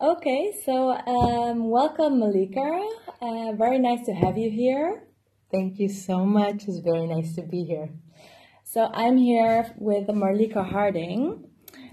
Okay, 0.00 0.52
so 0.64 0.90
um, 0.92 1.70
welcome, 1.70 2.20
Malika. 2.20 2.86
Uh, 3.20 3.52
very 3.56 3.80
nice 3.80 4.06
to 4.06 4.12
have 4.14 4.38
you 4.38 4.48
here. 4.48 5.02
Thank 5.50 5.80
you 5.80 5.88
so 5.88 6.24
much. 6.24 6.68
It's 6.68 6.78
very 6.78 7.04
nice 7.08 7.34
to 7.34 7.42
be 7.42 7.64
here. 7.64 7.90
So 8.62 8.88
I'm 8.94 9.16
here 9.16 9.74
with 9.76 10.06
Malika 10.08 10.62
Harding, 10.62 11.50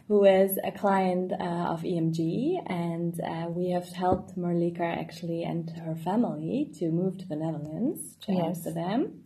who 0.08 0.24
is 0.24 0.60
a 0.64 0.72
client 0.72 1.32
uh, 1.34 1.44
of 1.74 1.82
EMG, 1.82 2.62
and 2.68 3.20
uh, 3.22 3.48
we 3.50 3.72
have 3.72 3.90
helped 3.90 4.38
Malika 4.38 4.84
actually 4.84 5.42
and 5.42 5.68
her 5.84 5.96
family 5.96 6.72
to 6.78 6.92
move 6.92 7.18
to 7.18 7.26
the 7.26 7.36
Netherlands, 7.36 8.18
to 8.28 8.34
Yes. 8.34 8.46
Amsterdam. 8.46 9.24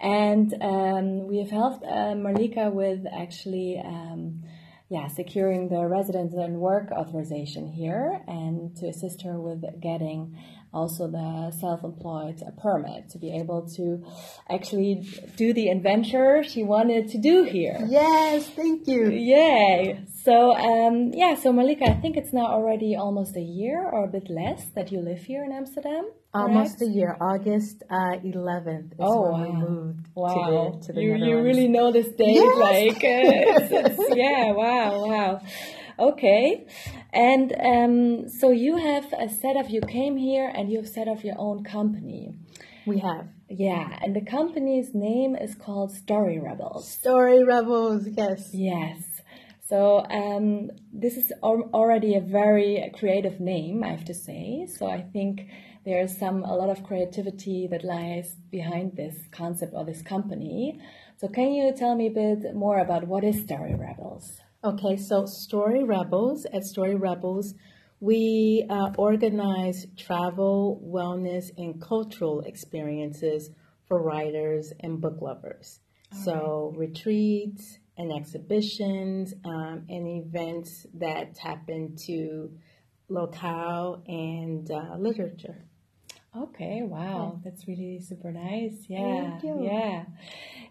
And 0.00 0.54
um, 0.62 1.26
we 1.26 1.36
have 1.40 1.50
helped 1.50 1.84
uh, 1.84 2.14
Malika 2.14 2.70
with 2.70 3.04
actually, 3.12 3.78
um, 3.84 4.42
yeah, 4.90 5.06
securing 5.06 5.68
the 5.68 5.86
residence 5.86 6.34
and 6.34 6.56
work 6.56 6.90
authorization 6.90 7.68
here, 7.68 8.20
and 8.26 8.76
to 8.76 8.88
assist 8.88 9.22
her 9.22 9.40
with 9.40 9.62
getting 9.80 10.36
also 10.72 11.08
the 11.08 11.52
self-employed 11.60 12.42
permit 12.60 13.08
to 13.10 13.18
be 13.18 13.32
able 13.32 13.68
to 13.76 14.04
actually 14.48 15.08
do 15.36 15.52
the 15.52 15.68
adventure 15.68 16.42
she 16.42 16.64
wanted 16.64 17.08
to 17.08 17.18
do 17.18 17.44
here. 17.44 17.78
Yes, 17.88 18.48
thank 18.50 18.88
you. 18.88 19.10
Yay! 19.10 20.04
So 20.24 20.56
um, 20.56 21.12
yeah, 21.14 21.36
so 21.36 21.52
Malika, 21.52 21.84
I 21.84 21.94
think 21.94 22.16
it's 22.16 22.32
now 22.32 22.46
already 22.46 22.96
almost 22.96 23.36
a 23.36 23.40
year 23.40 23.88
or 23.88 24.04
a 24.04 24.08
bit 24.08 24.28
less 24.28 24.70
that 24.74 24.90
you 24.90 25.00
live 25.00 25.20
here 25.20 25.44
in 25.44 25.52
Amsterdam. 25.52 26.10
Almost 26.32 26.78
correct? 26.78 26.82
a 26.82 26.86
year. 26.94 27.16
August 27.20 27.82
uh, 27.90 28.14
11th 28.24 28.92
is 28.92 28.96
Oh, 29.00 29.22
when 29.22 29.42
we 29.42 29.48
wow. 29.52 29.60
moved 29.68 30.06
Wow, 30.14 30.34
to 30.34 30.80
the, 30.80 30.86
to 30.86 30.92
the 30.92 31.00
you, 31.02 31.14
you 31.16 31.42
really 31.42 31.68
know 31.68 31.90
this 31.92 32.08
date, 32.08 32.34
Yes. 32.34 32.56
like 32.56 32.96
uh, 32.98 33.32
it's, 33.50 33.98
it's, 33.98 34.16
yeah, 34.16 34.52
wow, 34.52 35.06
wow. 35.06 35.40
Okay, 35.98 36.66
and 37.12 37.52
um, 37.60 38.28
so 38.28 38.50
you 38.50 38.76
have 38.76 39.12
a 39.12 39.28
set 39.28 39.56
of 39.56 39.70
you 39.70 39.80
came 39.82 40.16
here 40.16 40.50
and 40.54 40.70
you've 40.70 40.88
set 40.88 41.08
up 41.08 41.22
your 41.24 41.34
own 41.38 41.64
company. 41.64 42.32
We 42.86 42.98
have 43.00 43.26
Yeah, 43.48 43.98
and 44.02 44.14
the 44.14 44.24
company's 44.24 44.94
name 44.94 45.34
is 45.36 45.54
called 45.54 45.92
Story 45.92 46.38
Rebels. 46.38 46.88
Story 46.90 47.44
Rebels. 47.44 48.06
Yes. 48.16 48.50
Yes. 48.54 49.02
So 49.68 50.04
um, 50.10 50.70
this 50.92 51.16
is 51.16 51.32
already 51.42 52.16
a 52.16 52.20
very 52.20 52.90
creative 52.98 53.38
name, 53.40 53.84
I 53.84 53.88
have 53.88 54.04
to 54.06 54.14
say. 54.14 54.66
So 54.76 54.86
I 54.86 55.02
think 55.02 55.42
there's 55.84 56.18
some 56.18 56.44
a 56.44 56.54
lot 56.54 56.68
of 56.68 56.84
creativity 56.84 57.66
that 57.70 57.84
lies 57.84 58.36
behind 58.50 58.96
this 58.96 59.16
concept 59.30 59.72
or 59.74 59.84
this 59.84 60.02
company. 60.02 60.78
So 61.16 61.28
can 61.28 61.52
you 61.52 61.72
tell 61.74 61.94
me 61.94 62.08
a 62.08 62.10
bit 62.10 62.54
more 62.54 62.78
about 62.78 63.06
what 63.06 63.24
is 63.24 63.42
Story 63.42 63.74
Rebels? 63.74 64.40
Okay, 64.62 64.96
so 64.96 65.24
Story 65.24 65.84
Rebels, 65.84 66.46
at 66.52 66.64
Story 66.64 66.94
Rebels, 66.94 67.54
we 68.00 68.66
uh, 68.68 68.90
organize 68.96 69.86
travel, 69.96 70.82
wellness, 70.84 71.50
and 71.56 71.80
cultural 71.80 72.40
experiences 72.40 73.50
for 73.86 74.02
writers 74.02 74.72
and 74.80 75.00
book 75.00 75.20
lovers. 75.20 75.80
So, 76.24 76.74
retreats 76.76 77.78
and 77.96 78.12
exhibitions 78.12 79.32
um, 79.44 79.84
and 79.88 80.08
events 80.08 80.86
that 80.94 81.36
tap 81.36 81.68
into 81.68 82.50
locale 83.08 84.02
and 84.06 84.68
uh, 84.70 84.96
literature. 84.98 85.66
Okay, 86.36 86.82
wow, 86.84 87.40
that's 87.44 87.66
really 87.66 87.98
super 88.00 88.30
nice. 88.30 88.84
Yeah, 88.88 89.30
Thank 89.40 89.42
you. 89.42 89.64
yeah, 89.64 90.04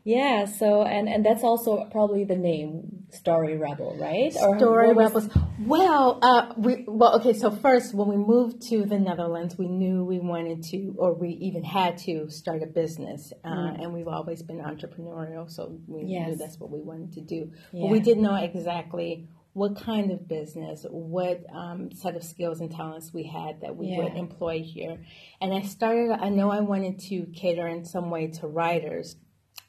yeah. 0.06 0.46
So 0.46 0.84
and 0.84 1.10
and 1.10 1.26
that's 1.26 1.44
also 1.44 1.84
probably 1.92 2.24
the 2.24 2.38
name 2.38 3.04
Story 3.12 3.58
Rebel, 3.58 3.98
right? 4.00 4.32
Story 4.32 4.94
was- 4.94 5.14
Rebels. 5.14 5.30
Well, 5.60 6.20
uh, 6.22 6.54
we 6.56 6.86
well, 6.88 7.18
okay. 7.20 7.34
So 7.34 7.52
first, 7.52 7.94
when 7.94 8.08
we 8.08 8.16
moved 8.16 8.62
to 8.70 8.86
the 8.86 8.98
Netherlands, 8.98 9.58
we 9.58 9.68
knew 9.68 10.06
we 10.06 10.20
wanted 10.20 10.64
to, 10.72 10.96
or 10.98 11.14
we 11.14 11.32
even 11.42 11.66
had 11.66 11.98
to, 12.08 12.30
start 12.30 12.64
a 12.64 12.68
business. 12.68 13.34
Uh, 13.44 13.74
And 13.82 13.94
we've 13.94 14.08
always 14.08 14.42
been 14.42 14.60
entrepreneurial, 14.60 15.50
so 15.52 15.78
we 15.88 16.04
Mm. 16.04 16.10
Yes. 16.10 16.28
knew 16.30 16.36
that's 16.38 16.58
what 16.58 16.72
we 16.72 16.80
wanted 16.82 17.12
to 17.14 17.22
do. 17.22 17.52
But 17.74 17.78
Yeah. 17.82 17.92
we 17.92 18.00
didn't 18.00 18.24
know 18.24 18.36
exactly 18.36 19.28
what 19.54 19.76
kind 19.82 20.12
of 20.12 20.28
business, 20.28 20.86
what 20.90 21.44
um, 21.54 21.92
set 21.92 22.16
of 22.16 22.24
skills 22.24 22.60
and 22.62 22.72
talents 22.72 23.12
we 23.14 23.24
had 23.24 23.62
that 23.62 23.76
we 23.76 23.98
would 23.98 24.16
employ 24.16 24.62
here. 24.62 25.00
And 25.42 25.54
I 25.54 25.62
started. 25.62 26.12
I 26.12 26.30
know 26.30 26.52
I 26.52 26.60
wanted 26.60 27.00
to 27.10 27.26
cater 27.34 27.68
in 27.68 27.86
some 27.86 28.10
way 28.10 28.28
to 28.28 28.48
writers. 28.48 29.16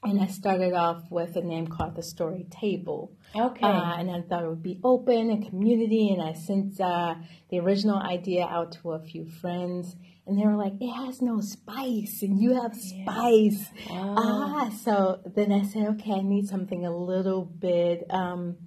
And 0.03 0.19
I 0.19 0.25
started 0.25 0.73
off 0.73 1.03
with 1.11 1.35
a 1.35 1.41
name 1.41 1.67
called 1.67 1.95
the 1.95 2.01
Story 2.01 2.47
Table. 2.49 3.11
Okay. 3.35 3.61
Uh, 3.63 3.97
and 3.97 4.09
I 4.09 4.21
thought 4.21 4.43
it 4.43 4.49
would 4.49 4.63
be 4.63 4.79
open 4.83 5.29
and 5.29 5.47
community. 5.47 6.09
And 6.09 6.21
I 6.23 6.33
sent 6.33 6.81
uh, 6.81 7.15
the 7.51 7.59
original 7.59 7.99
idea 7.99 8.45
out 8.45 8.71
to 8.81 8.93
a 8.93 8.99
few 8.99 9.27
friends, 9.27 9.95
and 10.25 10.39
they 10.39 10.45
were 10.45 10.55
like, 10.55 10.73
"It 10.79 10.91
has 10.91 11.21
no 11.21 11.39
spice, 11.39 12.23
and 12.23 12.41
you 12.41 12.59
have 12.61 12.75
spice." 12.75 13.67
Ah, 13.91 14.71
so 14.83 15.19
then 15.25 15.51
I 15.51 15.63
said, 15.63 15.87
"Okay, 15.89 16.13
I 16.13 16.21
need 16.21 16.47
something 16.47 16.83
a 16.83 16.95
little 16.95 17.45
bit 17.45 18.05
um, 18.09 18.57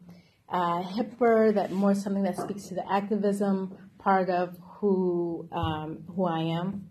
uh, 0.54 0.82
hipper, 0.82 1.52
that 1.54 1.72
more 1.72 1.94
something 1.94 2.22
that 2.22 2.36
speaks 2.36 2.68
to 2.68 2.74
the 2.74 2.84
activism 2.90 3.76
part 3.98 4.30
of 4.30 4.56
who 4.78 5.48
um, 5.52 6.04
who 6.14 6.24
I 6.26 6.42
am." 6.60 6.88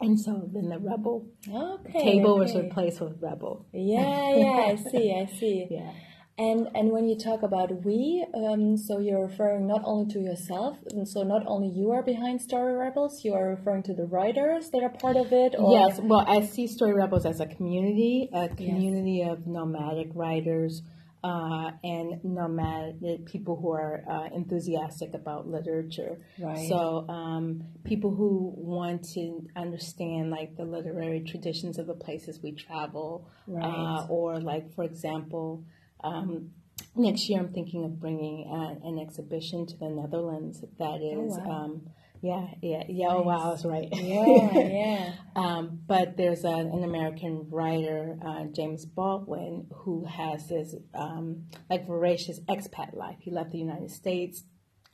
And 0.00 0.20
so 0.20 0.48
then 0.52 0.68
the 0.68 0.78
rebel 0.78 1.26
okay. 1.50 2.02
table 2.02 2.38
was 2.38 2.54
replaced 2.54 3.00
with 3.00 3.16
rebel. 3.20 3.66
Yeah, 3.72 4.36
yeah, 4.36 4.72
I 4.72 4.76
see, 4.90 5.14
I 5.14 5.24
see. 5.38 5.66
Yeah. 5.70 5.92
And 6.38 6.68
and 6.74 6.90
when 6.90 7.08
you 7.08 7.16
talk 7.16 7.42
about 7.42 7.82
we, 7.82 8.26
um, 8.34 8.76
so 8.76 8.98
you're 8.98 9.26
referring 9.26 9.66
not 9.66 9.80
only 9.84 10.12
to 10.12 10.20
yourself, 10.20 10.76
and 10.90 11.08
so 11.08 11.22
not 11.22 11.44
only 11.46 11.68
you 11.68 11.92
are 11.92 12.02
behind 12.02 12.42
Story 12.42 12.74
Rebels, 12.74 13.24
you 13.24 13.32
are 13.32 13.48
referring 13.48 13.84
to 13.84 13.94
the 13.94 14.04
writers 14.04 14.68
that 14.72 14.82
are 14.82 14.90
part 14.90 15.16
of 15.16 15.32
it. 15.32 15.54
Or, 15.58 15.72
Yes, 15.72 15.98
well, 16.02 16.26
I 16.28 16.44
see 16.44 16.66
Story 16.66 16.92
Rebels 16.92 17.24
as 17.24 17.40
a 17.40 17.46
community, 17.46 18.28
a 18.34 18.48
community 18.50 19.22
of 19.22 19.46
nomadic 19.46 20.08
writers 20.14 20.82
uh, 21.26 21.70
and 21.82 22.22
nomadic 22.22 23.26
people 23.26 23.56
who 23.56 23.72
are 23.72 24.04
uh, 24.08 24.28
enthusiastic 24.32 25.12
about 25.12 25.48
literature. 25.48 26.18
Right. 26.38 26.68
So, 26.68 27.04
um, 27.08 27.64
people 27.84 28.14
who 28.14 28.52
want 28.56 29.02
to 29.14 29.46
understand 29.56 30.30
like 30.30 30.56
the 30.56 30.64
literary 30.64 31.24
traditions 31.24 31.78
of 31.78 31.86
the 31.88 31.94
places 31.94 32.40
we 32.42 32.52
travel, 32.52 33.28
Right. 33.48 33.64
uh, 33.64 34.06
or 34.08 34.38
like, 34.38 34.72
for 34.74 34.84
example, 34.84 35.64
um, 36.04 36.50
next 36.94 37.28
year 37.28 37.40
I'm 37.40 37.52
thinking 37.52 37.84
of 37.84 37.98
bringing 37.98 38.48
uh, 38.48 38.86
an 38.88 39.00
exhibition 39.00 39.66
to 39.66 39.76
the 39.76 39.88
Netherlands 39.88 40.64
that 40.78 41.00
is. 41.02 41.38
Oh, 41.38 41.44
wow. 41.44 41.64
um, 41.64 41.88
yeah, 42.26 42.46
yeah, 42.60 42.82
yeah. 42.88 43.06
Oh, 43.10 43.22
wow, 43.22 43.38
I 43.38 43.48
was 43.50 43.64
right. 43.64 43.88
Yeah, 43.92 44.52
yeah. 44.54 45.12
Um, 45.36 45.80
but 45.86 46.16
there's 46.16 46.44
a, 46.44 46.48
an 46.48 46.82
American 46.82 47.46
writer, 47.50 48.18
uh, 48.26 48.44
James 48.44 48.84
Baldwin, 48.84 49.68
who 49.72 50.04
has 50.04 50.48
this 50.48 50.74
um, 50.94 51.44
like 51.70 51.86
voracious 51.86 52.40
expat 52.40 52.96
life. 52.96 53.18
He 53.20 53.30
left 53.30 53.52
the 53.52 53.58
United 53.58 53.90
States, 53.90 54.44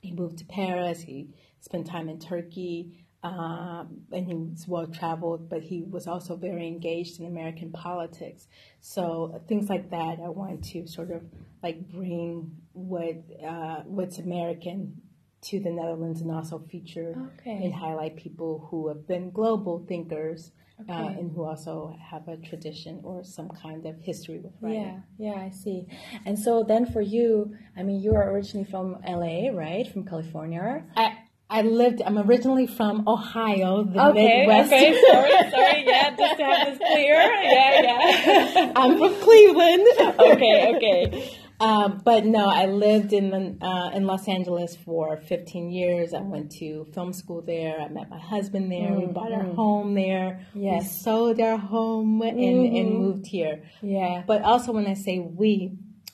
he 0.01 0.11
moved 0.11 0.37
to 0.39 0.45
Paris, 0.45 1.01
he 1.01 1.29
spent 1.59 1.87
time 1.87 2.07
in 2.07 2.19
Turkey, 2.19 3.05
um, 3.23 4.01
and 4.11 4.27
he 4.27 4.33
was 4.35 4.67
well 4.67 4.85
traveled. 4.87 5.49
But 5.49 5.63
he 5.63 5.81
was 5.81 6.05
also 6.05 6.35
very 6.35 6.67
engaged 6.67 7.19
in 7.19 7.25
American 7.25 7.71
politics. 7.71 8.47
So 8.79 9.41
things 9.47 9.69
like 9.69 9.89
that, 9.89 10.19
I 10.23 10.29
want 10.29 10.63
to 10.65 10.87
sort 10.87 11.09
of 11.09 11.23
like 11.63 11.89
bring 11.89 12.51
what 12.73 13.15
uh, 13.43 13.81
what's 13.85 14.19
American 14.19 15.01
to 15.49 15.59
the 15.59 15.69
Netherlands 15.71 16.21
and 16.21 16.31
also 16.31 16.59
feature 16.71 17.13
Okay. 17.39 17.63
and 17.63 17.73
highlight 17.73 18.15
people 18.15 18.67
who 18.69 18.87
have 18.87 19.07
been 19.07 19.29
global 19.31 19.83
thinkers 19.87 20.51
uh, 20.89 20.93
and 20.93 21.31
who 21.33 21.43
also 21.43 21.95
have 22.11 22.27
a 22.27 22.35
tradition 22.37 22.99
or 23.03 23.23
some 23.23 23.49
kind 23.49 23.85
of 23.85 23.95
history 24.01 24.39
with 24.39 24.53
writing. 24.61 25.01
Yeah, 25.17 25.33
yeah, 25.33 25.39
I 25.41 25.49
see. 25.51 25.87
And 26.25 26.37
so 26.37 26.63
then 26.63 26.85
for 26.85 27.01
you, 27.01 27.55
I 27.77 27.83
mean, 27.83 28.01
you 28.01 28.15
are 28.15 28.29
originally 28.31 28.65
from 28.69 28.97
LA, 29.07 29.49
right? 29.53 29.87
From 29.91 30.03
California. 30.05 30.83
I, 30.97 31.17
I 31.49 31.61
lived, 31.61 32.01
I'm 32.03 32.17
originally 32.17 32.65
from 32.67 33.07
Ohio, 33.07 33.83
the 33.83 34.03
Okay, 34.09 34.39
Midwest. 34.47 34.73
okay, 34.73 34.99
sorry, 35.11 35.29
sorry, 35.51 35.83
yeah, 35.85 36.15
just 36.17 36.37
to 36.37 36.43
have 36.43 36.67
this 36.67 36.77
clear. 36.79 37.13
Yeah, 37.13 37.81
yeah. 37.83 38.71
I'm 38.75 38.97
from 38.97 39.13
Cleveland. 39.21 39.87
okay, 40.19 40.73
okay. 40.75 41.37
Um, 41.63 42.01
but 42.03 42.25
no, 42.25 42.49
I 42.49 42.65
lived 42.65 43.13
in 43.13 43.29
the, 43.29 43.65
uh, 43.65 43.91
in 43.91 44.05
Los 44.05 44.27
Angeles 44.27 44.75
for 44.75 45.17
15 45.17 45.69
years. 45.71 46.13
I 46.13 46.19
went 46.21 46.51
to 46.59 46.85
film 46.93 47.13
school 47.13 47.41
there. 47.41 47.79
I 47.79 47.87
met 47.87 48.09
my 48.09 48.19
husband 48.19 48.71
there. 48.71 48.93
we 48.93 49.05
bought 49.05 49.31
our 49.31 49.43
home 49.43 49.93
there. 49.93 50.45
We 50.53 50.63
Yes. 50.65 50.83
Mm-hmm. 50.83 51.03
sold 51.03 51.39
our 51.39 51.57
home 51.57 52.21
and, 52.21 52.39
and 52.77 52.89
moved 52.97 53.27
here. 53.27 53.63
Yeah. 53.81 54.23
But 54.27 54.41
also, 54.43 54.71
when 54.73 54.87
I 54.87 54.93
say 54.93 55.19
we, 55.19 55.71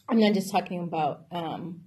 I'm 0.07 0.19
not 0.19 0.33
just 0.33 0.51
talking 0.51 0.83
about 0.83 1.25
um, 1.31 1.81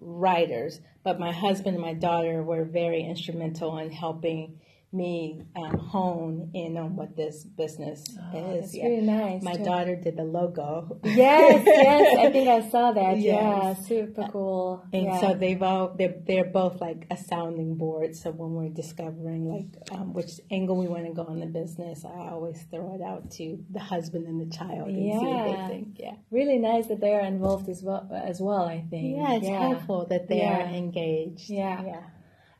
writers, 0.00 0.80
but 1.02 1.18
my 1.18 1.32
husband 1.32 1.74
and 1.74 1.84
my 1.84 1.94
daughter 1.94 2.42
were 2.42 2.64
very 2.64 3.02
instrumental 3.02 3.78
in 3.78 3.90
helping 3.90 4.60
me 4.90 5.42
um, 5.54 5.76
hone 5.78 6.50
in 6.54 6.76
on 6.78 6.96
what 6.96 7.14
this 7.14 7.44
business 7.44 8.02
Oh, 8.32 8.54
is. 8.54 8.72
that's 8.72 8.74
really 8.74 9.02
nice. 9.02 9.42
My 9.42 9.52
to- 9.54 9.62
daughter 9.64 9.96
did 9.96 10.16
the 10.16 10.24
logo. 10.24 10.98
Yes, 11.04 11.62
yes, 11.66 12.18
I 12.26 12.30
think 12.30 12.48
I 12.48 12.68
saw 12.70 12.92
that. 12.98 13.18
Yes. 13.18 13.42
Yeah, 13.42 13.74
super 13.86 14.28
cool. 14.32 14.82
And 14.92 15.04
yeah. 15.04 15.20
so 15.20 15.34
they've 15.34 15.62
all 15.62 15.94
they're 15.98 16.14
they're 16.26 16.46
both 16.46 16.80
like 16.80 17.06
a 17.10 17.16
sounding 17.18 17.76
board. 17.76 18.16
So 18.16 18.30
when 18.30 18.52
we're 18.54 18.70
discovering 18.72 19.46
like 19.46 19.90
um, 19.92 20.14
which 20.14 20.40
angle 20.50 20.76
we 20.76 20.88
want 20.88 21.04
to 21.06 21.12
go 21.12 21.26
in 21.32 21.40
the 21.40 21.46
business, 21.46 22.04
I 22.06 22.30
always 22.30 22.60
throw 22.70 22.94
it 22.94 23.02
out 23.02 23.30
to 23.32 23.62
the 23.70 23.80
husband 23.80 24.26
and 24.26 24.40
the 24.40 24.56
child 24.56 24.88
and 24.88 24.96
see 24.96 25.26
what 25.26 25.44
they 25.68 25.74
think. 25.74 25.96
Yeah, 25.98 26.14
really 26.30 26.58
nice 26.58 26.86
that 26.86 27.00
they 27.00 27.12
are 27.12 27.26
involved 27.26 27.68
as 27.68 27.82
well. 27.82 28.08
As 28.24 28.40
well, 28.40 28.64
I 28.64 28.84
think. 28.88 29.16
yeah, 29.18 29.34
it's 29.34 29.46
helpful 29.48 30.06
that 30.08 30.28
they 30.28 30.44
are 30.46 30.62
engaged. 30.62 31.50
Yeah. 31.50 31.82
yeah. 31.84 32.00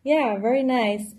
Yeah, 0.05 0.39
very 0.39 0.63
nice. 0.63 1.15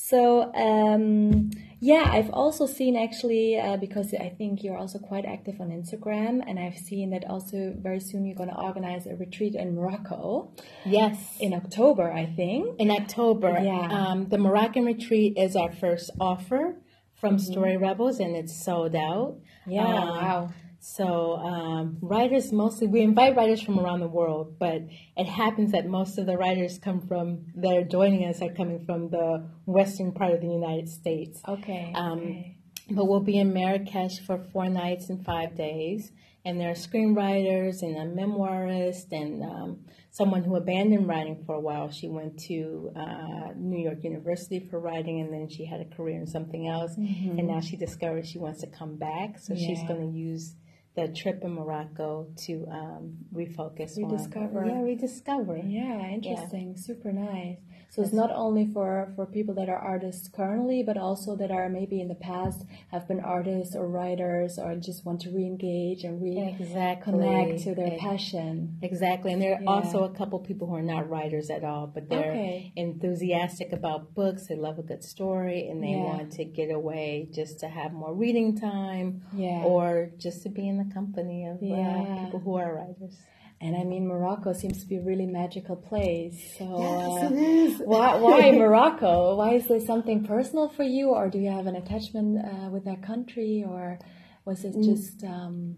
So, 0.00 0.54
um, 0.54 1.50
yeah, 1.80 2.04
I've 2.06 2.30
also 2.30 2.66
seen 2.66 2.96
actually, 2.96 3.58
uh, 3.58 3.76
because 3.78 4.14
I 4.14 4.28
think 4.28 4.62
you're 4.62 4.76
also 4.78 5.00
quite 5.00 5.24
active 5.24 5.60
on 5.60 5.70
Instagram, 5.70 6.40
and 6.46 6.56
I've 6.58 6.78
seen 6.78 7.10
that 7.10 7.24
also 7.28 7.74
very 7.76 7.98
soon 7.98 8.24
you're 8.24 8.36
going 8.36 8.48
to 8.48 8.56
organize 8.60 9.06
a 9.06 9.16
retreat 9.16 9.56
in 9.56 9.74
Morocco 9.74 10.52
Yes. 10.86 11.36
in 11.40 11.52
October, 11.52 12.12
I 12.12 12.26
think. 12.26 12.78
in 12.78 12.92
October. 12.92 13.58
Yeah. 13.60 13.88
Um, 13.90 14.28
the 14.28 14.38
Moroccan 14.38 14.84
retreat 14.84 15.36
is 15.36 15.56
our 15.56 15.72
first 15.72 16.10
offer 16.20 16.76
from 17.20 17.40
Story 17.40 17.76
Rebels, 17.76 18.20
and 18.20 18.36
it's 18.36 18.54
sold 18.64 18.94
out. 18.94 19.36
Yeah, 19.66 19.84
Um, 19.84 20.08
wow. 20.08 20.48
So 20.96 21.36
um, 21.36 21.98
writers 22.00 22.50
mostly 22.50 22.86
we 22.86 23.02
invite 23.02 23.36
writers 23.36 23.60
from 23.60 23.78
around 23.78 24.00
the 24.00 24.08
world, 24.08 24.58
but 24.58 24.80
it 25.16 25.26
happens 25.26 25.72
that 25.72 25.86
most 25.86 26.18
of 26.18 26.24
the 26.24 26.36
writers 26.38 26.78
come 26.78 27.02
from 27.06 27.44
that 27.56 27.76
are 27.76 27.84
joining 27.84 28.24
us 28.24 28.40
are 28.40 28.52
coming 28.54 28.84
from 28.86 29.10
the 29.10 29.46
western 29.66 30.12
part 30.12 30.32
of 30.32 30.40
the 30.40 30.48
United 30.48 30.88
States. 30.88 31.42
Okay. 31.46 31.92
Um, 31.94 32.18
okay. 32.18 32.56
But 32.90 33.04
we'll 33.04 33.20
be 33.20 33.36
in 33.36 33.52
Marrakesh 33.52 34.20
for 34.26 34.38
four 34.50 34.70
nights 34.70 35.10
and 35.10 35.22
five 35.26 35.54
days. 35.54 36.10
And 36.46 36.58
there 36.58 36.70
are 36.70 36.74
screenwriters 36.74 37.82
and 37.82 37.96
a 37.98 38.06
memoirist 38.06 39.12
and 39.12 39.42
um, 39.42 39.84
someone 40.10 40.42
who 40.42 40.56
abandoned 40.56 41.06
writing 41.06 41.42
for 41.44 41.54
a 41.54 41.60
while. 41.60 41.90
She 41.90 42.08
went 42.08 42.38
to 42.44 42.90
uh, 42.96 43.52
New 43.56 43.78
York 43.78 44.02
University 44.04 44.66
for 44.70 44.80
writing 44.80 45.20
and 45.20 45.30
then 45.30 45.50
she 45.50 45.66
had 45.66 45.82
a 45.82 45.84
career 45.94 46.16
in 46.16 46.26
something 46.26 46.66
else. 46.66 46.96
And 46.96 47.46
now 47.46 47.60
she 47.60 47.76
discovered 47.76 48.26
she 48.26 48.38
wants 48.38 48.62
to 48.62 48.68
come 48.68 48.96
back. 48.96 49.38
So 49.38 49.54
she's 49.54 49.82
going 49.82 50.00
to 50.00 50.18
use 50.18 50.54
the 50.98 51.12
trip 51.14 51.42
in 51.42 51.52
Morocco 51.52 52.26
to 52.46 52.66
um, 52.70 53.16
refocus 53.32 53.96
Rediscover. 53.96 54.62
on. 54.62 54.68
Yeah, 54.68 54.82
rediscover. 54.82 55.56
Yeah, 55.58 56.08
interesting. 56.08 56.76
Super 56.76 57.12
nice. 57.12 57.58
So 57.90 58.02
it's 58.02 58.12
not 58.12 58.30
only 58.30 58.66
for 58.66 59.12
for 59.16 59.24
people 59.24 59.54
that 59.54 59.68
are 59.70 59.78
artists 59.78 60.28
currently, 60.28 60.82
but 60.82 60.96
also 60.98 61.34
that 61.36 61.50
are 61.50 61.68
maybe 61.70 62.00
in 62.00 62.08
the 62.08 62.14
past 62.14 62.64
have 62.92 63.08
been 63.08 63.18
artists 63.20 63.74
or 63.74 63.88
writers 63.88 64.58
or 64.58 64.76
just 64.76 65.06
want 65.06 65.20
to 65.22 65.30
re-engage 65.30 66.04
and 66.04 66.22
Exactly. 66.22 67.14
reconnect 67.14 67.62
to 67.64 67.74
their 67.74 67.98
passion. 67.98 68.76
Exactly, 68.82 69.32
and 69.32 69.40
there 69.40 69.54
are 69.56 69.62
Yeah. 69.62 69.70
also 69.70 70.04
a 70.04 70.10
couple 70.10 70.38
people 70.38 70.68
who 70.68 70.74
are 70.74 70.82
not 70.82 71.08
writers 71.08 71.48
at 71.50 71.64
all, 71.64 71.86
but 71.86 72.08
they're 72.10 72.30
Okay. 72.32 72.72
enthusiastic 72.76 73.72
about 73.72 74.14
books. 74.14 74.46
They 74.48 74.54
love 74.56 74.78
a 74.78 74.82
good 74.82 75.02
story, 75.02 75.66
and 75.68 75.82
they 75.82 75.92
Yeah. 75.92 76.04
want 76.04 76.32
to 76.32 76.44
get 76.44 76.70
away 76.70 77.28
just 77.32 77.58
to 77.60 77.68
have 77.68 77.92
more 77.94 78.14
reading 78.14 78.54
time, 78.54 79.22
Yeah. 79.32 79.64
or 79.64 80.10
just 80.18 80.42
to 80.42 80.50
be 80.50 80.68
in 80.68 80.76
the 80.76 80.92
company 80.92 81.46
of 81.46 81.56
uh, 81.62 82.22
people 82.22 82.40
who 82.40 82.54
are 82.56 82.74
writers. 82.74 83.16
And 83.60 83.76
I 83.76 83.82
mean, 83.82 84.06
Morocco 84.06 84.52
seems 84.52 84.80
to 84.82 84.86
be 84.86 84.96
a 84.98 85.02
really 85.02 85.26
magical 85.26 85.74
place. 85.74 86.54
So, 86.58 86.64
Yes, 86.78 87.22
uh, 87.24 87.34
it 87.34 87.38
is. 87.38 87.78
why, 87.84 88.16
why 88.20 88.50
Morocco? 88.52 89.34
Why 89.36 89.54
is 89.54 89.66
there 89.66 89.80
something 89.80 90.24
personal 90.24 90.68
for 90.68 90.84
you, 90.84 91.08
or 91.10 91.28
do 91.28 91.38
you 91.38 91.50
have 91.50 91.66
an 91.66 91.74
attachment 91.74 92.38
uh, 92.44 92.70
with 92.70 92.84
that 92.84 93.02
country, 93.02 93.64
or 93.66 93.98
was 94.44 94.64
it 94.64 94.74
just? 94.82 95.24
Um, 95.24 95.76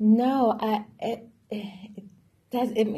No, 0.00 0.56
I 0.60 0.84
it, 0.98 1.28
it 1.50 2.04
does 2.50 2.70
it. 2.72 2.88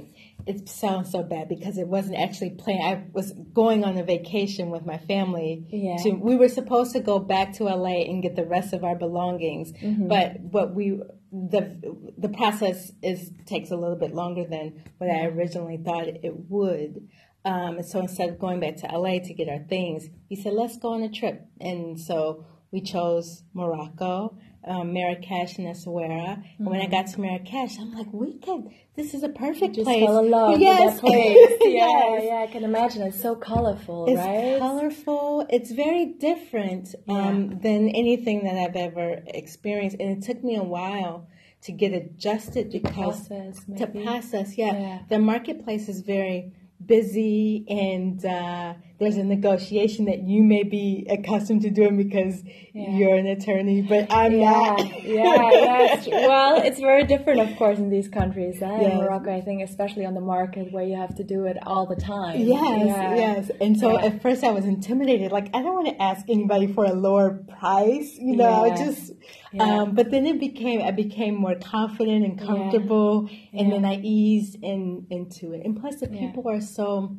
It 0.46 0.68
sounds 0.70 1.10
so 1.12 1.22
bad 1.22 1.50
because 1.50 1.76
it 1.76 1.86
wasn't 1.86 2.16
actually 2.16 2.50
planned. 2.50 2.82
I 2.82 3.04
was 3.12 3.32
going 3.52 3.84
on 3.84 3.98
a 3.98 4.02
vacation 4.04 4.70
with 4.70 4.86
my 4.86 4.96
family. 4.96 5.66
Yeah. 5.68 5.96
To, 6.04 6.10
we 6.12 6.36
were 6.36 6.48
supposed 6.48 6.92
to 6.94 7.00
go 7.00 7.18
back 7.18 7.52
to 7.54 7.64
LA 7.64 8.00
and 8.08 8.22
get 8.22 8.34
the 8.36 8.46
rest 8.46 8.72
of 8.72 8.82
our 8.84 8.96
belongings, 8.96 9.72
Mm-hmm. 9.72 10.08
but 10.08 10.40
what 10.40 10.74
we 10.74 10.98
the 11.32 11.96
the 12.16 12.28
process 12.28 12.92
is 13.02 13.30
takes 13.46 13.70
a 13.70 13.76
little 13.76 13.96
bit 13.96 14.14
longer 14.14 14.44
than 14.44 14.84
what 14.98 15.10
I 15.10 15.26
originally 15.26 15.76
thought 15.76 16.08
it 16.08 16.32
would. 16.48 17.08
Um, 17.44 17.82
so 17.82 18.00
instead 18.00 18.30
of 18.30 18.38
going 18.38 18.60
back 18.60 18.76
to 18.76 18.86
LA 18.86 19.20
to 19.20 19.34
get 19.34 19.48
our 19.48 19.64
things, 19.68 20.08
we 20.30 20.36
said 20.36 20.54
let's 20.54 20.78
go 20.78 20.94
on 20.94 21.02
a 21.02 21.10
trip, 21.10 21.46
and 21.60 22.00
so 22.00 22.44
we 22.70 22.80
chose 22.80 23.44
Morocco, 23.54 24.38
um, 24.64 24.92
Marrakesh, 24.92 25.58
and 25.58 25.66
Essaouira. 25.66 26.42
And 26.58 26.66
when 26.66 26.80
I 26.80 26.86
got 26.86 27.06
to 27.08 27.20
Marrakesh, 27.20 27.78
I'm 27.78 27.94
like, 27.94 28.12
we 28.12 28.38
could. 28.38 28.68
This 28.96 29.14
is 29.14 29.22
a 29.22 29.28
perfect 29.28 29.74
just 29.76 29.84
place. 29.86 30.04
fell 30.04 30.18
in 30.18 30.30
love 30.30 30.60
yes. 30.60 31.00
place. 31.00 31.36
Yeah, 31.62 31.86
Yes. 31.86 32.24
yeah, 32.24 32.34
I 32.36 32.46
can 32.48 32.64
imagine. 32.64 33.02
It's 33.02 33.20
so 33.20 33.34
colorful, 33.36 34.06
It's 34.08 34.18
right? 34.18 34.58
colorful. 34.58 35.46
It's 35.48 35.70
very 35.70 36.06
different 36.06 36.94
um, 37.08 37.60
than 37.60 37.88
anything 37.90 38.44
that 38.44 38.56
I've 38.56 38.76
ever 38.76 39.22
experienced, 39.26 39.96
and 40.00 40.18
it 40.18 40.26
took 40.26 40.42
me 40.42 40.56
a 40.56 40.62
while 40.64 41.28
to 41.62 41.72
get 41.72 41.92
adjusted 41.92 42.70
because 42.70 43.28
process, 43.28 43.60
to 43.78 43.86
process. 43.86 44.56
Yeah. 44.58 44.72
Yeah. 44.72 44.98
the 45.08 45.18
marketplace 45.18 45.88
is 45.88 46.00
very 46.02 46.52
busy, 46.84 47.64
and 47.68 48.24
uh, 48.24 48.74
there's 48.98 49.16
a 49.16 49.22
negotiation 49.24 50.06
that 50.06 50.22
you 50.26 50.42
may 50.42 50.62
be 50.64 51.06
accustomed 51.08 51.62
to 51.62 51.70
doing 51.70 51.96
because 51.96 52.42
you're 52.74 53.14
an 53.14 53.26
attorney, 53.26 53.80
but 53.82 54.12
I'm 54.12 54.32
Yeah, 54.32 54.50
not. 54.50 55.04
yeah, 55.04 55.86
that's 55.94 56.04
true. 56.06 56.14
Well, 56.28 56.60
it's 56.62 56.80
very 56.80 57.04
different, 57.04 57.40
of 57.40 57.56
course, 57.56 57.78
in 57.78 57.90
these 57.90 58.08
countries. 58.08 58.60
Eh? 58.60 58.66
Yes. 58.66 58.92
In 58.92 58.98
Morocco, 58.98 59.30
I 59.34 59.40
think, 59.40 59.62
especially 59.62 60.04
on 60.04 60.14
the 60.14 60.20
market 60.20 60.72
where 60.72 60.84
you 60.84 60.96
have 60.96 61.14
to 61.16 61.24
do 61.24 61.44
it 61.44 61.56
all 61.66 61.86
the 61.86 61.96
time. 61.96 62.40
Yes, 62.40 62.86
Yeah. 62.86 63.14
yes. 63.14 63.50
And 63.60 63.78
so 63.78 63.92
Yeah. 63.92 64.06
at 64.06 64.22
first 64.22 64.42
I 64.44 64.50
was 64.50 64.64
intimidated. 64.64 65.30
Like, 65.32 65.48
I 65.54 65.62
don't 65.62 65.74
want 65.74 65.88
to 65.88 66.02
ask 66.02 66.28
anybody 66.28 66.66
for 66.66 66.84
a 66.84 66.92
lower 66.92 67.44
price, 67.58 68.16
you 68.18 68.36
know, 68.36 68.74
just, 68.76 69.12
Yeah. 69.52 69.62
um, 69.82 69.94
but 69.94 70.10
then 70.10 70.26
it 70.26 70.38
became, 70.40 70.82
I 70.82 70.90
became 70.90 71.34
more 71.36 71.54
confident 71.54 72.24
and 72.24 72.38
comfortable. 72.38 73.28
And 73.52 73.68
Yeah. 73.68 73.74
then 73.74 73.84
I 73.84 73.96
eased 74.02 74.56
in, 74.62 75.06
into 75.10 75.52
it. 75.52 75.62
And 75.64 75.78
plus 75.80 76.00
the 76.00 76.08
Yeah. 76.12 76.20
people 76.20 76.48
are 76.48 76.60
so 76.60 77.16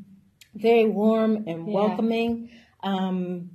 very 0.55 0.85
warm 0.89 1.35
and 1.47 1.67
Yeah. 1.67 1.73
welcoming. 1.73 2.49
Um, 2.83 3.51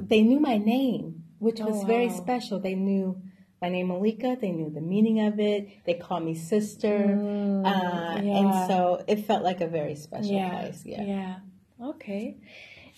they 0.00 0.22
knew 0.22 0.40
my 0.40 0.56
name, 0.58 1.24
which 1.38 1.60
Oh, 1.60 1.66
was 1.66 1.84
very 1.84 2.08
special. 2.10 2.58
They 2.60 2.74
knew 2.74 3.20
my 3.60 3.68
name 3.68 3.88
Malika. 3.88 4.36
They 4.40 4.50
knew 4.52 4.70
the 4.70 4.80
meaning 4.80 5.20
of 5.20 5.38
it. 5.38 5.68
They 5.84 5.94
called 5.94 6.24
me 6.24 6.34
sister. 6.34 7.18
uh, 7.64 7.68
Mm, 7.68 8.24
yeah. 8.24 8.38
And 8.38 8.68
so 8.68 9.04
it 9.06 9.24
felt 9.26 9.42
like 9.44 9.60
a 9.60 9.68
very 9.68 9.94
special 9.94 10.32
yeah, 10.32 10.50
place. 10.60 10.82
Yeah. 10.84 11.02
yeah. 11.02 11.34
Okay. 11.80 12.36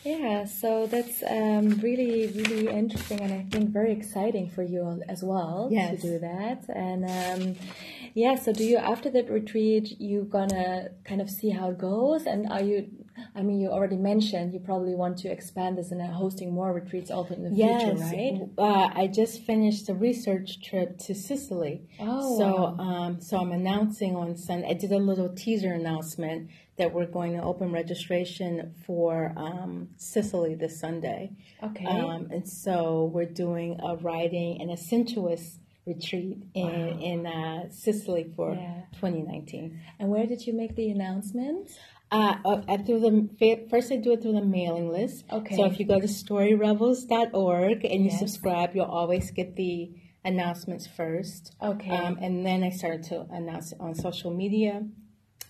Yeah, 0.04 0.44
so 0.44 0.86
that's 0.86 1.22
um, 1.22 1.80
really, 1.80 2.26
really 2.26 2.68
interesting, 2.68 3.20
and 3.20 3.32
I 3.32 3.46
think 3.50 3.70
very 3.70 3.90
exciting 3.92 4.50
for 4.50 4.62
you 4.62 5.00
as 5.08 5.22
well 5.24 5.68
Yes. 5.72 6.02
to 6.02 6.08
do 6.08 6.18
that. 6.18 6.68
And 6.68 7.04
um, 7.08 7.56
yeah, 8.12 8.34
so 8.34 8.52
do 8.52 8.64
you 8.64 8.76
after 8.76 9.10
that 9.12 9.30
retreat, 9.30 9.98
you 9.98 10.24
gonna 10.24 10.90
kind 11.04 11.22
of 11.22 11.30
see 11.30 11.48
how 11.50 11.70
it 11.70 11.78
goes? 11.78 12.26
And 12.26 12.46
are 12.52 12.60
you? 12.62 12.90
I 13.34 13.42
mean, 13.42 13.60
you 13.60 13.68
already 13.68 13.96
mentioned 13.96 14.52
you 14.52 14.60
probably 14.60 14.94
want 14.94 15.18
to 15.18 15.28
expand 15.28 15.78
this 15.78 15.90
and 15.90 16.00
hosting 16.02 16.52
more 16.52 16.72
retreats 16.72 17.10
also 17.10 17.34
in 17.34 17.44
the 17.44 17.50
future, 17.50 17.94
right? 17.94 18.40
Uh, 18.58 18.90
I 18.94 19.06
just 19.06 19.42
finished 19.42 19.88
a 19.88 19.94
research 19.94 20.60
trip 20.62 20.98
to 21.06 21.14
Sicily. 21.14 21.82
Oh, 22.00 22.38
so 22.38 22.46
wow. 22.46 22.76
um, 22.78 23.20
so 23.20 23.38
I'm 23.38 23.52
announcing 23.52 24.16
on 24.16 24.36
Sunday. 24.36 24.68
I 24.68 24.74
did 24.74 24.92
a 24.92 24.98
little 24.98 25.28
teaser 25.34 25.72
announcement 25.72 26.50
that 26.76 26.92
we're 26.92 27.06
going 27.06 27.32
to 27.36 27.42
open 27.42 27.70
registration 27.72 28.74
for 28.86 29.32
um, 29.36 29.90
Sicily 29.96 30.54
this 30.56 30.80
Sunday. 30.80 31.30
Okay. 31.62 31.86
Um, 31.86 32.28
and 32.32 32.48
so 32.48 33.10
we're 33.14 33.26
doing 33.26 33.78
a 33.80 33.96
writing 33.96 34.60
and 34.60 34.70
a 34.70 34.76
sensuous 34.76 35.58
retreat 35.86 36.38
in 36.54 36.70
in 37.00 37.26
uh, 37.26 37.68
Sicily 37.70 38.32
for 38.34 38.54
Yeah. 38.54 38.82
2019. 38.94 39.78
and 39.98 40.08
where 40.08 40.26
did 40.26 40.46
you 40.46 40.52
make 40.54 40.74
the 40.76 40.88
announcement? 40.90 41.70
Uh, 42.14 42.36
uh, 42.44 42.62
I 42.68 42.76
do 42.76 43.00
the 43.00 43.66
first. 43.68 43.90
I 43.90 43.96
do 43.96 44.12
it 44.12 44.22
through 44.22 44.34
the 44.34 44.44
mailing 44.44 44.88
list. 44.88 45.24
Okay. 45.32 45.56
So 45.56 45.64
if 45.64 45.80
you 45.80 45.86
go 45.86 45.98
to 45.98 46.06
storyrebels.org 46.06 47.84
and 47.84 48.04
you 48.04 48.10
Yes. 48.10 48.20
subscribe, 48.20 48.76
you'll 48.76 48.84
always 48.84 49.32
get 49.32 49.56
the 49.56 49.90
announcements 50.24 50.86
first. 50.86 51.56
Okay. 51.60 51.90
Um, 51.90 52.18
and 52.20 52.46
then 52.46 52.62
I 52.62 52.70
started 52.70 53.02
to 53.04 53.26
announce 53.30 53.72
it 53.72 53.80
on 53.80 53.96
social 53.96 54.30
media, 54.30 54.86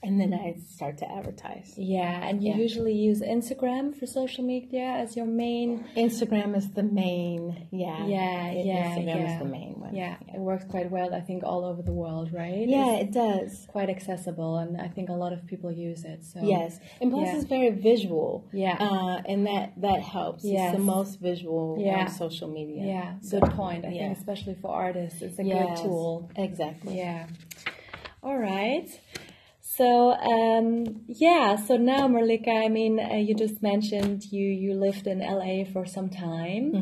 and 0.05 0.21
then 0.21 0.33
I 0.35 0.57
start 0.77 0.99
to 0.99 1.07
advertise. 1.19 1.75
Yeah, 1.77 2.27
and 2.29 2.43
you 2.45 2.51
Yeah. 2.51 2.59
usually 2.67 2.93
use 3.09 3.21
Instagram 3.23 3.85
for 3.99 4.07
social 4.21 4.45
media 4.45 4.85
as 5.03 5.17
your 5.19 5.27
main. 5.27 5.69
Instagram 5.97 6.51
is 6.61 6.67
the 6.79 6.83
main, 6.83 7.43
yeah. 7.71 8.07
Yeah, 8.07 8.49
It- 8.59 8.67
yeah, 8.67 8.75
Instagram 8.97 9.07
yeah. 9.21 9.33
is 9.33 9.39
the 9.45 9.51
main 9.59 9.73
one. 9.85 9.95
Yeah, 9.95 10.17
it 10.35 10.41
works 10.51 10.65
quite 10.75 10.91
well. 10.91 11.11
I 11.15 11.23
think 11.29 11.43
all 11.51 11.65
over 11.65 11.83
the 11.83 11.93
world, 12.03 12.33
right? 12.33 12.67
Yeah, 12.69 12.97
It's 12.97 13.09
it 13.09 13.13
does. 13.23 13.67
quite 13.77 13.91
accessible, 13.97 14.53
and 14.63 14.71
I 14.81 14.89
think 14.89 15.09
a 15.09 15.19
lot 15.25 15.33
of 15.33 15.41
people 15.47 15.71
use 15.73 16.05
it. 16.05 16.21
So 16.25 16.39
Yes, 16.43 16.79
and 17.01 17.11
plus 17.11 17.27
Yeah. 17.29 17.37
it's 17.37 17.45
very 17.57 17.71
visual. 17.71 18.45
Yeah. 18.53 18.77
uh, 18.89 19.23
and 19.31 19.47
that 19.47 19.73
that 19.87 20.01
helps. 20.01 20.45
Yes. 20.45 20.71
It's 20.71 20.79
the 20.79 20.85
most 20.97 21.13
visual 21.21 21.77
Yeah. 21.79 22.01
on 22.03 22.09
social 22.09 22.49
media. 22.49 22.83
yeah, 22.95 23.09
So, 23.21 23.41
good 23.41 23.51
point. 23.53 23.85
I 23.85 23.89
yeah. 23.91 24.01
think 24.09 24.19
especially 24.19 24.55
for 24.55 24.71
artists, 24.87 25.23
it's 25.23 25.39
a 25.39 25.45
Yes, 25.45 25.81
good 25.81 25.85
tool. 25.85 26.31
Exactly. 26.37 26.99
Yeah. 26.99 27.27
All 28.23 28.39
right. 28.39 28.89
So 29.77 30.13
um, 30.13 31.03
yeah. 31.09 31.57
So 31.57 31.77
now, 31.77 32.07
Malika, 32.07 32.51
I 32.51 32.69
mean, 32.69 33.01
uh, 33.01 33.17
you 33.17 33.35
just 33.35 33.63
mentioned 33.63 34.25
you 34.31 34.47
you 34.47 34.75
lived 34.75 35.07
in 35.07 35.19
LA 35.19 35.65
for 35.65 35.85
some 35.85 36.09
time, 36.09 36.73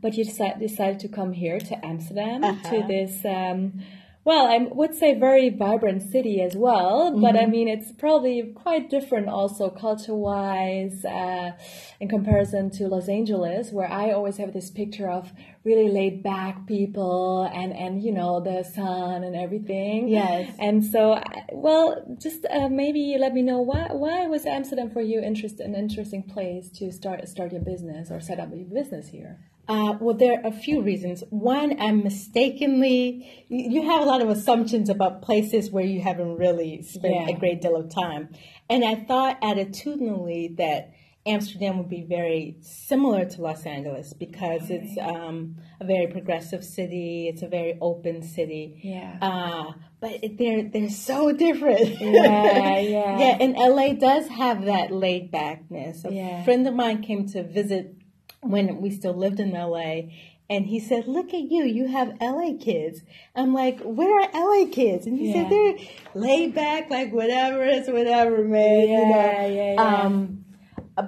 but 0.00 0.14
you 0.14 0.24
decided 0.24 0.58
decided 0.58 0.98
to 1.00 1.08
come 1.08 1.32
here 1.32 1.58
to 1.60 1.86
Amsterdam 1.86 2.42
to 2.70 2.84
this. 2.88 3.24
Um, 3.24 3.80
well, 4.24 4.46
I 4.46 4.58
would 4.58 4.94
say 4.94 5.18
very 5.18 5.48
vibrant 5.50 6.02
city 6.12 6.40
as 6.40 6.54
well, 6.54 7.18
but 7.20 7.36
I 7.36 7.46
mean 7.46 7.66
it's 7.66 7.90
probably 7.90 8.52
quite 8.54 8.88
different 8.88 9.28
also 9.28 9.68
culture-wise 9.68 11.04
uh, 11.04 11.50
in 11.98 12.08
comparison 12.08 12.70
to 12.72 12.86
Los 12.86 13.08
Angeles, 13.08 13.72
where 13.72 13.90
I 13.90 14.12
always 14.12 14.36
have 14.36 14.52
this 14.52 14.70
picture 14.70 15.10
of 15.10 15.32
really 15.64 15.88
laid-back 15.88 16.66
people 16.66 17.50
and 17.52 17.72
and 17.72 18.00
you 18.00 18.12
know 18.12 18.40
the 18.40 18.62
sun 18.62 19.24
and 19.24 19.34
everything. 19.34 20.08
Yes. 20.08 20.54
And 20.60 20.84
so, 20.84 21.20
well, 21.52 22.16
just 22.20 22.46
uh, 22.48 22.68
maybe 22.68 23.16
let 23.18 23.34
me 23.34 23.42
know 23.42 23.60
why 23.60 23.88
why 23.90 24.28
was 24.28 24.46
Amsterdam 24.46 24.90
for 24.90 25.00
you 25.00 25.20
interest 25.20 25.58
an 25.58 25.74
interesting 25.74 26.22
place 26.22 26.70
to 26.78 26.92
start 26.92 27.28
start 27.28 27.50
your 27.50 27.62
business 27.62 28.10
or 28.12 28.20
set 28.20 28.38
up 28.38 28.50
your 28.54 28.66
business 28.66 29.08
here? 29.08 29.40
Uh, 29.68 29.94
well, 30.00 30.16
there 30.16 30.40
are 30.40 30.46
a 30.48 30.52
few 30.52 30.82
reasons. 30.82 31.22
One, 31.30 31.80
I 31.80 31.92
mistakenly, 31.92 33.44
you 33.48 33.82
have 33.90 34.02
a 34.02 34.04
lot 34.04 34.20
of 34.20 34.28
assumptions 34.28 34.88
about 34.88 35.22
places 35.22 35.70
where 35.70 35.84
you 35.84 36.00
haven't 36.00 36.36
really 36.36 36.82
spent 36.82 37.14
Yeah. 37.14 37.28
a 37.28 37.38
great 37.38 37.60
deal 37.62 37.76
of 37.76 37.88
time. 37.88 38.30
And 38.68 38.84
I 38.84 38.96
thought 38.96 39.40
attitudinally 39.40 40.56
that 40.56 40.92
Amsterdam 41.24 41.78
would 41.78 41.88
be 41.88 42.02
very 42.02 42.56
similar 42.60 43.24
to 43.24 43.42
Los 43.42 43.64
Angeles 43.64 44.12
because 44.12 44.68
it's 44.70 44.98
um, 44.98 45.54
a 45.80 45.84
very 45.84 46.08
progressive 46.08 46.64
city, 46.64 47.28
it's 47.28 47.42
a 47.42 47.48
very 47.48 47.78
open 47.80 48.22
city. 48.22 48.80
Yeah. 48.82 49.18
Uh, 49.22 49.72
but 50.00 50.18
they're, 50.36 50.64
they're 50.64 50.90
so 50.90 51.30
different. 51.30 52.00
Yeah, 52.00 52.78
yeah. 52.80 53.18
yeah, 53.20 53.36
and 53.38 53.54
LA 53.54 53.92
does 53.92 54.26
have 54.26 54.64
that 54.64 54.90
laid 54.90 55.30
backness. 55.30 56.04
A 56.04 56.12
Yeah. 56.12 56.42
friend 56.42 56.66
of 56.66 56.74
mine 56.74 57.02
came 57.02 57.28
to 57.28 57.44
visit 57.44 57.94
when 58.42 58.80
we 58.80 58.90
still 58.90 59.14
lived 59.14 59.40
in 59.40 59.52
LA. 59.52 60.02
And 60.50 60.66
he 60.66 60.80
said, 60.80 61.06
"Look 61.06 61.32
at 61.32 61.50
you! 61.50 61.64
You 61.64 61.86
have 61.88 62.16
LA 62.20 62.52
kids." 62.60 63.00
I'm 63.34 63.54
like, 63.54 63.80
"Where 63.80 64.20
are 64.20 64.28
LA 64.34 64.66
kids?" 64.70 65.06
And 65.06 65.16
he 65.18 65.28
Yeah. 65.28 65.32
said, 65.44 65.50
"They're 65.50 65.74
laid 66.14 66.54
back, 66.54 66.90
like 66.90 67.12
whatever 67.12 67.64
is 67.64 67.88
whatever, 67.88 68.44
man." 68.44 68.80
you 68.88 68.96
know? 68.98 69.08
Yeah, 69.08 69.46
yeah, 69.46 69.72
yeah. 69.74 70.02
Um, 70.04 70.44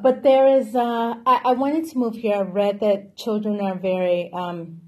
but 0.03 0.23
there 0.23 0.57
is. 0.59 0.75
Uh, 0.75 1.15
I, 1.27 1.41
I 1.45 1.53
wanted 1.53 1.91
to 1.91 1.99
move 1.99 2.15
here. 2.15 2.37
I 2.37 2.41
read 2.43 2.81
that 2.81 3.17
children 3.17 3.61
are 3.61 3.75
very. 3.77 4.31
Um, 4.33 4.81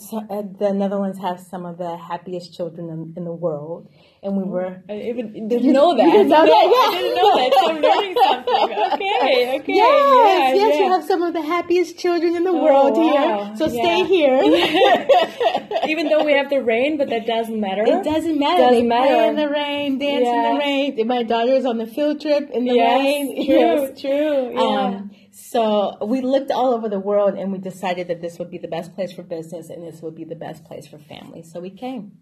so, 0.00 0.18
uh, 0.18 0.42
the 0.58 0.72
Netherlands 0.72 1.18
have 1.18 1.38
some 1.40 1.66
of 1.66 1.78
the 1.78 1.96
happiest 1.96 2.54
children 2.54 2.88
in, 2.88 3.14
in 3.18 3.24
the 3.24 3.32
world, 3.32 3.88
and 4.22 4.36
we 4.36 4.44
were. 4.44 4.82
I 4.88 4.94
even 5.10 5.48
didn't 5.48 5.72
know 5.72 5.94
that. 5.96 6.04
You 6.04 6.12
didn't 6.12 6.28
know 6.30 6.44
No, 6.44 6.46
that? 6.46 6.86
I 6.86 6.90
didn't 6.96 7.16
know 7.16 7.36
that. 7.36 7.52
So 7.54 7.68
I'm 7.70 7.80
learning 7.82 8.16
something. 8.26 8.76
Okay, 9.00 9.60
okay. 9.60 9.72
Yes, 9.72 10.54
yeah, 10.54 10.54
yes, 10.54 10.76
yeah. 10.78 10.84
you 10.84 10.92
have 10.92 11.04
some 11.04 11.22
of 11.22 11.32
the 11.32 11.42
happiest 11.42 11.98
children 11.98 12.34
in 12.36 12.44
the 12.44 12.50
Oh, 12.50 12.62
world 12.64 12.96
wow. 12.96 13.44
here. 13.44 13.56
So 13.56 13.68
stay 13.68 14.04
here. 14.04 14.40
even 15.88 16.08
though 16.08 16.24
we 16.24 16.32
have 16.32 16.50
the 16.50 16.62
rain, 16.62 16.96
but 16.98 17.08
that 17.10 17.26
doesn't 17.26 17.58
matter. 17.60 17.82
It 17.86 18.02
doesn't 18.04 18.38
matter. 18.38 18.62
Doesn't 18.62 18.88
they 18.88 18.96
play 18.96 19.10
matter. 19.10 19.28
in 19.30 19.36
the 19.36 19.48
rain, 19.48 19.98
dance 19.98 20.26
in 20.26 20.42
the 20.42 20.58
rain. 20.58 21.06
My 21.06 21.22
daughter's 21.22 21.64
on 21.64 21.78
the 21.78 21.86
field 21.86 22.20
trip 22.20 22.50
in 22.50 22.64
the 22.64 22.74
Yes, 22.74 22.98
rain. 22.98 23.46
true, 23.46 23.54
Yes. 23.90 24.00
true. 24.00 24.50
Yeah. 24.52 24.80
Um, 24.82 25.10
so 25.30 25.96
we 26.04 26.20
looked 26.20 26.50
all 26.50 26.74
over 26.74 26.88
the 26.88 26.98
world 26.98 27.34
and 27.34 27.52
we 27.52 27.58
decided 27.58 28.08
that 28.08 28.20
this 28.20 28.38
would 28.38 28.50
be 28.50 28.58
the 28.58 28.68
best 28.68 28.94
place 28.94 29.12
for 29.12 29.22
business 29.22 29.70
and 29.70 29.86
this 29.86 30.02
would 30.02 30.14
be 30.14 30.24
the 30.24 30.34
best 30.34 30.64
place 30.64 30.86
for 30.86 30.98
family. 30.98 31.42
So 31.42 31.60
we 31.60 31.70
came. 31.70 32.18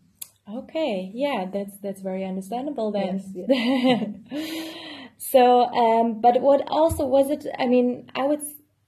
Okay, 0.51 1.11
yeah, 1.15 1.47
that's 1.53 1.79
that's 1.83 2.01
very 2.01 2.25
understandable 2.25 2.91
then. 2.91 3.23
Yes, 3.35 4.71
so, 5.19 5.67
um, 5.67 6.23
but 6.23 6.41
what 6.41 6.63
also 6.69 7.05
was 7.05 7.29
it? 7.29 7.45
I 7.59 7.67
mean, 7.67 8.11
I 8.15 8.25
would 8.25 8.41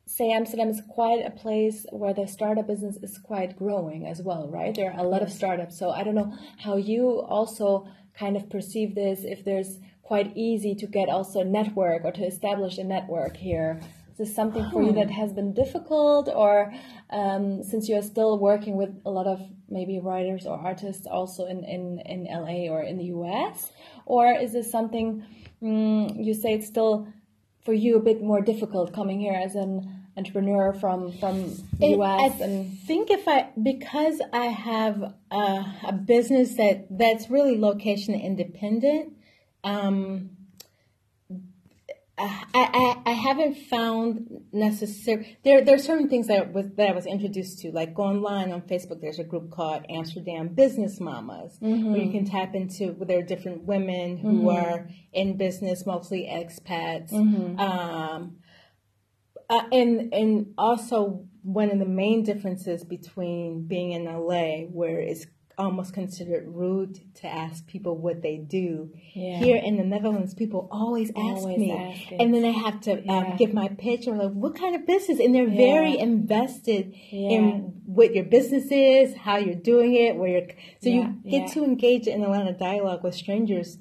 say 0.06 0.30
Amsterdam 0.30 0.68
is 0.68 0.80
quite 0.88 1.24
a 1.24 1.30
place 1.30 1.84
where 1.92 2.14
the 2.14 2.26
startup 2.26 2.66
business 2.66 2.96
is 3.02 3.18
quite 3.18 3.58
growing 3.58 4.06
as 4.06 4.22
well, 4.22 4.48
right? 4.48 4.74
There 4.74 4.90
are 4.90 5.00
a 5.00 5.08
lot 5.08 5.22
of 5.22 5.30
startups. 5.30 5.78
So 5.78 5.90
I 5.90 6.02
don't 6.02 6.14
know 6.14 6.34
how 6.58 6.76
you 6.76 7.20
also 7.20 7.86
kind 8.14 8.36
of 8.36 8.48
perceive 8.48 8.94
this. 8.94 9.20
If 9.22 9.44
there's 9.44 9.78
quite 10.02 10.36
easy 10.36 10.74
to 10.74 10.88
get 10.88 11.08
also 11.08 11.38
a 11.38 11.44
network 11.44 12.04
or 12.04 12.10
to 12.10 12.24
establish 12.26 12.78
a 12.78 12.82
network 12.82 13.36
here. 13.36 13.80
Is 14.20 14.28
this 14.28 14.36
something 14.36 14.68
for 14.70 14.82
you 14.82 14.92
that 14.92 15.10
has 15.10 15.32
been 15.32 15.54
difficult, 15.54 16.28
or 16.28 16.74
um, 17.08 17.62
since 17.64 17.88
you're 17.88 18.02
still 18.02 18.38
working 18.38 18.76
with 18.76 18.90
a 19.06 19.10
lot 19.10 19.26
of 19.26 19.40
maybe 19.70 19.98
writers 19.98 20.44
or 20.44 20.58
artists 20.58 21.06
also 21.06 21.46
in, 21.46 21.64
in, 21.64 22.00
in 22.04 22.24
LA 22.24 22.68
or 22.70 22.82
in 22.82 22.98
the 22.98 23.04
US? 23.04 23.72
Or 24.04 24.30
is 24.30 24.52
this 24.52 24.70
something 24.70 25.24
mm, 25.62 26.22
you 26.22 26.34
say 26.34 26.52
it's 26.52 26.66
still 26.66 27.08
for 27.64 27.72
you 27.72 27.96
a 27.96 28.00
bit 28.00 28.22
more 28.22 28.42
difficult 28.42 28.92
coming 28.92 29.20
here 29.20 29.32
as 29.32 29.54
an 29.54 29.90
entrepreneur 30.18 30.74
from, 30.74 31.12
from 31.12 31.54
the 31.78 31.86
It- 31.92 31.98
US? 31.98 32.40
I 32.42 32.44
and 32.44 32.78
think 32.80 33.10
if 33.10 33.26
I 33.26 33.48
because 33.62 34.20
I 34.34 34.46
have 34.46 35.14
a, 35.30 35.64
a 35.86 35.92
business 35.94 36.56
that 36.56 36.88
that's 36.90 37.30
really 37.30 37.58
location 37.58 38.14
independent, 38.14 39.14
um, 39.64 40.30
I, 42.20 42.44
I 42.54 43.10
I 43.10 43.12
haven't 43.12 43.56
found 43.68 44.28
necessary. 44.52 45.38
There 45.44 45.64
there 45.64 45.74
are 45.74 45.78
certain 45.78 46.08
things 46.08 46.26
that 46.26 46.38
I 46.38 46.50
was 46.50 46.66
that 46.76 46.88
I 46.88 46.92
was 46.92 47.06
introduced 47.06 47.60
to, 47.60 47.72
like 47.72 47.94
go 47.94 48.02
online 48.02 48.52
on 48.52 48.62
Facebook. 48.62 49.00
There's 49.00 49.18
a 49.18 49.24
group 49.24 49.50
called 49.50 49.84
Amsterdam 49.88 50.48
Business 50.48 51.00
Mamas, 51.00 51.56
where 51.60 51.96
you 51.96 52.10
can 52.10 52.24
tap 52.24 52.54
into. 52.54 52.92
Where 52.92 53.06
there 53.06 53.18
are 53.18 53.22
different 53.22 53.64
women 53.64 54.18
who 54.18 54.50
are 54.50 54.88
in 55.12 55.36
business, 55.36 55.86
mostly 55.86 56.28
expats. 56.30 57.12
Um, 57.58 58.38
uh, 59.48 59.64
and 59.72 60.12
and 60.12 60.54
also 60.56 61.26
one 61.42 61.70
of 61.70 61.78
the 61.78 61.86
main 61.86 62.22
differences 62.22 62.84
between 62.84 63.66
being 63.66 63.92
in 63.92 64.04
LA, 64.04 64.66
where 64.70 65.00
it's 65.00 65.26
almost 65.60 65.92
considered 65.94 66.44
rude 66.48 66.98
to 67.16 67.26
ask 67.26 67.66
people 67.66 67.96
what 67.96 68.22
they 68.22 68.36
do. 68.36 68.92
Yeah. 69.14 69.38
Here 69.38 69.56
in 69.56 69.76
the 69.76 69.84
Netherlands, 69.84 70.34
people 70.34 70.68
always 70.70 71.10
ask 71.10 71.18
Always 71.18 71.58
me, 71.58 71.70
ask 71.72 72.12
and 72.18 72.34
then 72.34 72.44
I 72.44 72.50
have 72.50 72.80
to 72.82 73.02
Yeah. 73.04 73.18
um, 73.18 73.36
give 73.36 73.52
my 73.54 73.68
pitch 73.68 74.06
or 74.08 74.16
like, 74.16 74.32
what 74.32 74.54
kind 74.54 74.74
of 74.74 74.86
business? 74.86 75.20
And 75.20 75.34
they're 75.34 75.46
Yeah. 75.48 75.56
very 75.56 75.98
invested 75.98 76.94
in 77.12 77.72
what 77.86 78.14
your 78.14 78.24
business 78.24 78.66
is, 78.70 79.14
how 79.14 79.36
you're 79.36 79.54
doing 79.54 79.94
it, 79.94 80.16
where 80.16 80.28
you're. 80.28 80.48
So 80.82 80.88
you 80.90 81.14
get 81.28 81.48
to 81.52 81.64
engage 81.64 82.06
in 82.06 82.22
a 82.24 82.28
lot 82.28 82.46
of 82.48 82.58
dialogue 82.58 83.02
with 83.04 83.14
strangers 83.14 83.78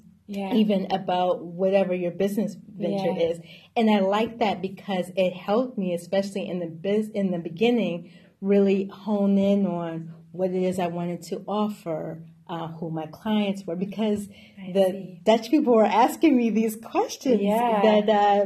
even 0.55 0.85
about 0.91 1.43
whatever 1.43 1.93
your 1.93 2.11
business 2.11 2.55
venture 2.77 3.15
is. 3.19 3.39
And 3.75 3.89
I 3.89 3.99
like 3.99 4.37
that 4.39 4.61
because 4.61 5.11
it 5.15 5.33
helped 5.33 5.77
me, 5.77 5.93
especially 5.93 6.47
in 6.47 6.59
the 6.59 6.67
biz 6.67 7.09
in 7.09 7.31
the 7.31 7.39
beginning, 7.39 8.11
really 8.41 8.85
hone 8.85 9.37
in 9.37 9.65
on 9.65 10.13
what 10.31 10.51
it 10.51 10.61
is 10.63 10.79
I 10.79 10.87
wanted 10.87 11.21
to 11.23 11.43
offer, 11.47 12.21
uh, 12.47 12.67
who 12.69 12.89
my 12.89 13.05
clients 13.07 13.65
were, 13.65 13.75
because 13.75 14.27
I 14.61 14.71
the 14.71 14.85
see. 14.91 15.21
Dutch 15.23 15.49
people 15.51 15.73
were 15.75 15.85
asking 15.85 16.35
me 16.37 16.49
these 16.49 16.75
questions 16.75 17.41
Yeah. 17.41 17.81
that 18.05 18.09
uh, 18.09 18.45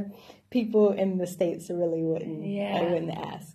people 0.49 0.91
in 0.91 1.17
the 1.17 1.27
states 1.27 1.69
really 1.69 2.01
wouldn't, 2.03 2.45
Yeah. 2.45 2.77
I 2.79 2.83
wouldn't 2.83 3.11
ask. 3.11 3.52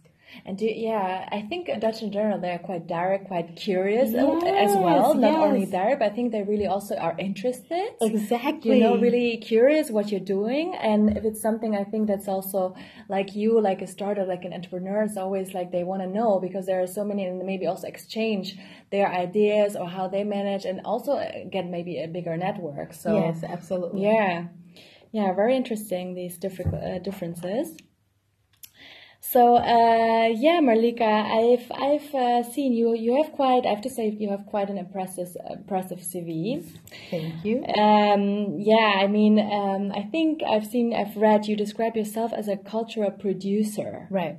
And 0.49 0.57
do, 0.57 0.65
yeah, 0.65 1.29
I 1.31 1.43
think 1.43 1.69
Dutch 1.79 2.01
in 2.01 2.11
general 2.11 2.41
they're 2.41 2.59
quite 2.59 2.87
direct, 2.87 3.27
quite 3.27 3.55
curious 3.55 4.15
uh, 4.15 4.39
as 4.65 4.75
well. 4.75 5.13
Not 5.13 5.33
yes. 5.33 5.43
only 5.43 5.67
direct, 5.67 5.99
but 5.99 6.11
I 6.11 6.15
think 6.15 6.33
they 6.33 6.43
really 6.43 6.67
also 6.67 6.97
are 6.97 7.15
interested. 7.19 7.91
Exactly. 8.01 8.79
You 8.79 8.83
know, 8.83 8.97
really 8.97 9.37
curious 9.37 9.91
what 9.91 10.11
you're 10.11 10.29
doing, 10.39 10.75
and 10.75 11.19
if 11.19 11.27
it's 11.27 11.43
something 11.43 11.77
I 11.77 11.85
think 11.85 12.09
that's 12.09 12.29
also 12.29 12.75
like 13.11 13.37
you, 13.37 13.61
like 13.61 13.83
a 13.83 13.87
starter, 13.87 14.25
like 14.25 14.47
an 14.47 14.55
entrepreneur, 14.55 15.03
it's 15.03 15.19
always 15.19 15.53
like 15.53 15.71
they 15.71 15.85
want 15.85 16.01
to 16.01 16.09
know 16.09 16.41
because 16.41 16.65
there 16.65 16.81
are 16.83 16.87
so 16.87 17.05
many, 17.05 17.27
and 17.27 17.45
maybe 17.45 17.67
also 17.67 17.87
exchange 17.87 18.57
their 18.91 19.13
ideas 19.13 19.77
or 19.77 19.87
how 19.87 20.09
they 20.09 20.25
manage, 20.25 20.65
and 20.65 20.81
also 20.83 21.13
uh, 21.13 21.45
get 21.53 21.67
maybe 21.67 22.03
a 22.03 22.09
bigger 22.09 22.39
network. 22.39 22.95
So 22.95 23.15
Yes, 23.19 23.45
absolutely. 23.45 24.05
yeah, 24.05 24.47
yeah, 25.13 25.35
very 25.35 25.57
interesting 25.57 26.15
these 26.15 26.39
different 26.39 26.75
uh, 26.75 27.01
differences. 27.01 27.77
So 29.21 29.57
uh, 29.57 30.29
yeah, 30.29 30.61
Malika, 30.61 31.05
I've 31.05 31.71
I've 31.73 32.15
uh, 32.15 32.43
seen 32.45 32.73
you. 32.73 32.95
You 32.95 33.23
have 33.23 33.33
quite. 33.33 33.67
I 33.67 33.71
have 33.71 33.83
to 33.83 33.91
say, 33.91 34.09
you 34.09 34.31
have 34.31 34.47
quite 34.47 34.71
an 34.71 34.79
impressive 34.79 35.37
impressive 35.51 35.99
CV. 35.99 36.65
Thank 37.11 37.45
you. 37.45 37.65
Um, 37.65 38.59
yeah, 38.59 39.01
I 39.03 39.07
mean, 39.09 39.39
um, 39.39 39.93
I 39.93 40.03
think 40.03 40.43
I've 40.49 40.67
seen, 40.67 40.95
I've 40.95 41.17
read. 41.17 41.47
You 41.47 41.57
describe 41.57 41.97
yourself 41.97 42.33
as 42.33 42.49
a 42.49 42.57
cultural 42.57 43.11
producer. 43.11 44.07
Right. 44.11 44.39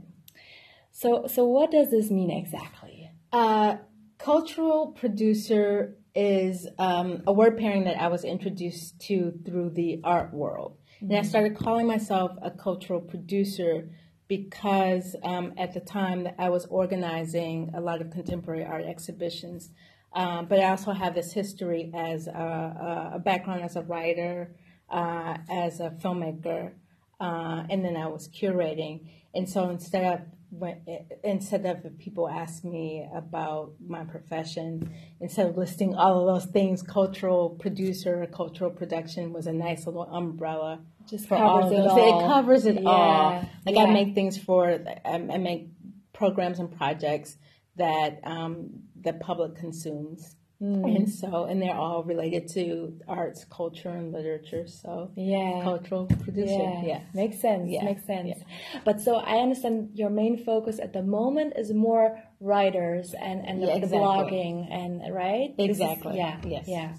So 0.92 1.28
so 1.28 1.46
what 1.46 1.72
does 1.72 1.92
this 1.92 2.10
mean 2.10 2.32
exactly? 2.32 3.12
Uh, 3.34 3.78
cultural 4.18 4.88
producer 4.88 5.98
is 6.16 6.68
um, 6.80 7.22
a 7.28 7.34
word 7.34 7.58
pairing 7.58 7.84
that 7.84 8.02
I 8.02 8.08
was 8.08 8.24
introduced 8.24 9.00
to 9.02 9.34
through 9.46 9.72
the 9.72 10.00
art 10.04 10.34
world, 10.34 10.78
mm-hmm. 10.96 11.12
and 11.12 11.20
I 11.20 11.28
started 11.28 11.58
calling 11.58 11.86
myself 11.86 12.32
a 12.42 12.50
cultural 12.50 13.02
producer 13.02 13.90
because 14.30 15.16
um, 15.24 15.54
at 15.58 15.74
the 15.74 15.80
time 15.82 16.30
I 16.38 16.50
was 16.50 16.66
organizing 16.68 17.72
a 17.76 17.82
lot 17.82 18.00
of 18.00 18.12
contemporary 18.12 18.64
art 18.64 18.86
exhibitions. 18.86 19.72
Um, 20.14 20.46
but 20.46 20.60
I 20.60 20.70
also 20.70 20.92
have 20.92 21.16
this 21.16 21.34
history 21.34 21.92
as 21.94 22.28
a, 22.28 23.12
a 23.16 23.20
background 23.20 23.64
as 23.64 23.76
a 23.76 23.82
writer, 23.82 24.56
uh, 24.90 25.38
as 25.50 25.80
a 25.80 25.90
filmmaker, 25.90 26.72
uh, 27.20 27.64
and 27.70 27.84
then 27.84 27.98
I 27.98 28.08
was 28.08 28.28
curating. 28.30 29.10
And 29.34 29.50
so 29.50 29.70
instead 29.70 30.14
of 30.14 30.22
when, 30.50 30.82
instead 31.24 31.66
of 31.66 31.98
people 32.00 32.28
ask 32.28 32.64
me 32.64 33.08
about 33.14 33.74
my 33.86 34.04
profession, 34.04 34.92
instead 35.20 35.48
of 35.48 35.58
listing 35.58 35.96
all 35.96 36.20
of 36.20 36.26
those 36.42 36.52
things, 36.52 36.82
cultural 36.82 37.52
producer, 37.52 38.28
cultural 38.34 38.72
production 38.72 39.32
was 39.32 39.48
a 39.48 39.54
nice 39.54 39.86
little 39.86 40.04
umbrella 40.04 40.82
just 41.10 41.28
for 41.28 41.38
covers 41.38 41.66
all 41.66 41.74
it 41.74 41.88
all. 41.88 42.20
It 42.20 42.28
covers 42.28 42.66
it 42.66 42.82
yeah. 42.82 42.90
all. 42.90 43.50
Like 43.66 43.76
yeah. 43.76 43.84
I 43.84 43.92
make 43.92 44.16
things 44.16 44.38
for, 44.38 44.80
I, 45.06 45.12
I 45.14 45.38
make 45.38 45.70
programs 46.14 46.60
and 46.60 46.76
projects 46.76 47.38
that 47.78 48.20
um, 48.24 48.82
the 49.00 49.14
public 49.14 49.56
consumes. 49.56 50.36
Mm. 50.62 50.96
And 50.96 51.10
so, 51.10 51.46
and 51.46 51.62
they're 51.62 51.76
all 51.76 52.04
related 52.04 52.50
to 52.50 53.00
arts, 53.08 53.46
culture, 53.50 53.90
and 53.90 54.12
literature. 54.12 54.68
So, 54.68 55.12
yeah, 55.16 55.62
cultural 55.64 56.06
producer. 56.06 56.52
Yeah, 56.52 56.84
yeah. 56.84 57.02
makes 57.14 57.40
sense. 57.40 57.70
Yeah. 57.70 57.86
Makes 57.86 58.06
sense. 58.06 58.34
Yeah. 58.36 58.82
But 58.84 59.00
so 59.00 59.16
I 59.16 59.38
understand 59.38 59.92
your 59.94 60.10
main 60.10 60.44
focus 60.44 60.78
at 60.80 60.92
the 60.92 61.02
moment 61.02 61.54
is 61.56 61.72
more 61.74 62.22
writers 62.42 63.14
and 63.14 63.46
and 63.46 63.62
yeah, 63.62 63.68
the, 63.68 63.76
exactly. 63.78 64.00
blogging 64.00 64.68
and 64.70 65.14
right. 65.14 65.54
Exactly. 65.58 66.12
Is, 66.12 66.18
yeah. 66.18 66.42
Yes. 66.46 66.66
Yeah. 66.68 66.94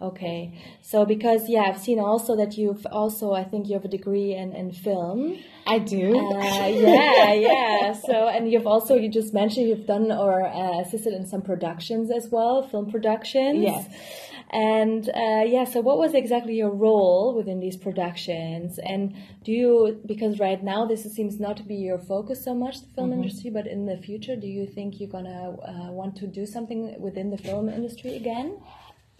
Okay, 0.00 0.56
so 0.80 1.04
because 1.04 1.48
yeah, 1.48 1.62
I've 1.62 1.80
seen 1.80 1.98
also 1.98 2.36
that 2.36 2.56
you've 2.56 2.86
also 2.86 3.32
I 3.32 3.42
think 3.42 3.68
you 3.68 3.74
have 3.74 3.84
a 3.84 3.88
degree 3.88 4.32
in, 4.32 4.52
in 4.54 4.70
film. 4.70 5.38
I 5.66 5.80
do. 5.80 6.16
Uh, 6.16 6.66
yeah, 6.66 7.32
yeah. 7.32 7.92
So 7.92 8.28
and 8.28 8.50
you've 8.50 8.66
also 8.66 8.94
you 8.94 9.08
just 9.08 9.34
mentioned 9.34 9.68
you've 9.68 9.86
done 9.86 10.12
or 10.12 10.46
uh, 10.46 10.80
assisted 10.80 11.14
in 11.14 11.26
some 11.26 11.42
productions 11.42 12.12
as 12.12 12.28
well, 12.30 12.62
film 12.62 12.90
productions. 12.92 13.64
Yes. 13.64 13.88
And 14.50 15.08
uh, 15.10 15.44
yeah, 15.46 15.64
so 15.64 15.80
what 15.80 15.98
was 15.98 16.14
exactly 16.14 16.54
your 16.54 16.70
role 16.70 17.34
within 17.34 17.60
these 17.60 17.76
productions? 17.76 18.78
And 18.78 19.14
do 19.44 19.52
you, 19.52 20.00
because 20.06 20.38
right 20.38 20.62
now 20.62 20.86
this 20.86 21.02
seems 21.12 21.38
not 21.38 21.58
to 21.58 21.62
be 21.62 21.74
your 21.74 21.98
focus 21.98 22.44
so 22.44 22.54
much, 22.54 22.80
the 22.80 22.86
film 22.94 23.10
mm-hmm. 23.10 23.22
industry, 23.24 23.50
but 23.50 23.66
in 23.66 23.84
the 23.84 23.98
future, 23.98 24.36
do 24.36 24.46
you 24.46 24.66
think 24.66 25.00
you're 25.00 25.10
gonna 25.10 25.50
uh, 25.50 25.92
want 25.92 26.16
to 26.16 26.26
do 26.26 26.46
something 26.46 26.98
within 26.98 27.30
the 27.30 27.36
film 27.36 27.68
industry 27.68 28.16
again? 28.16 28.58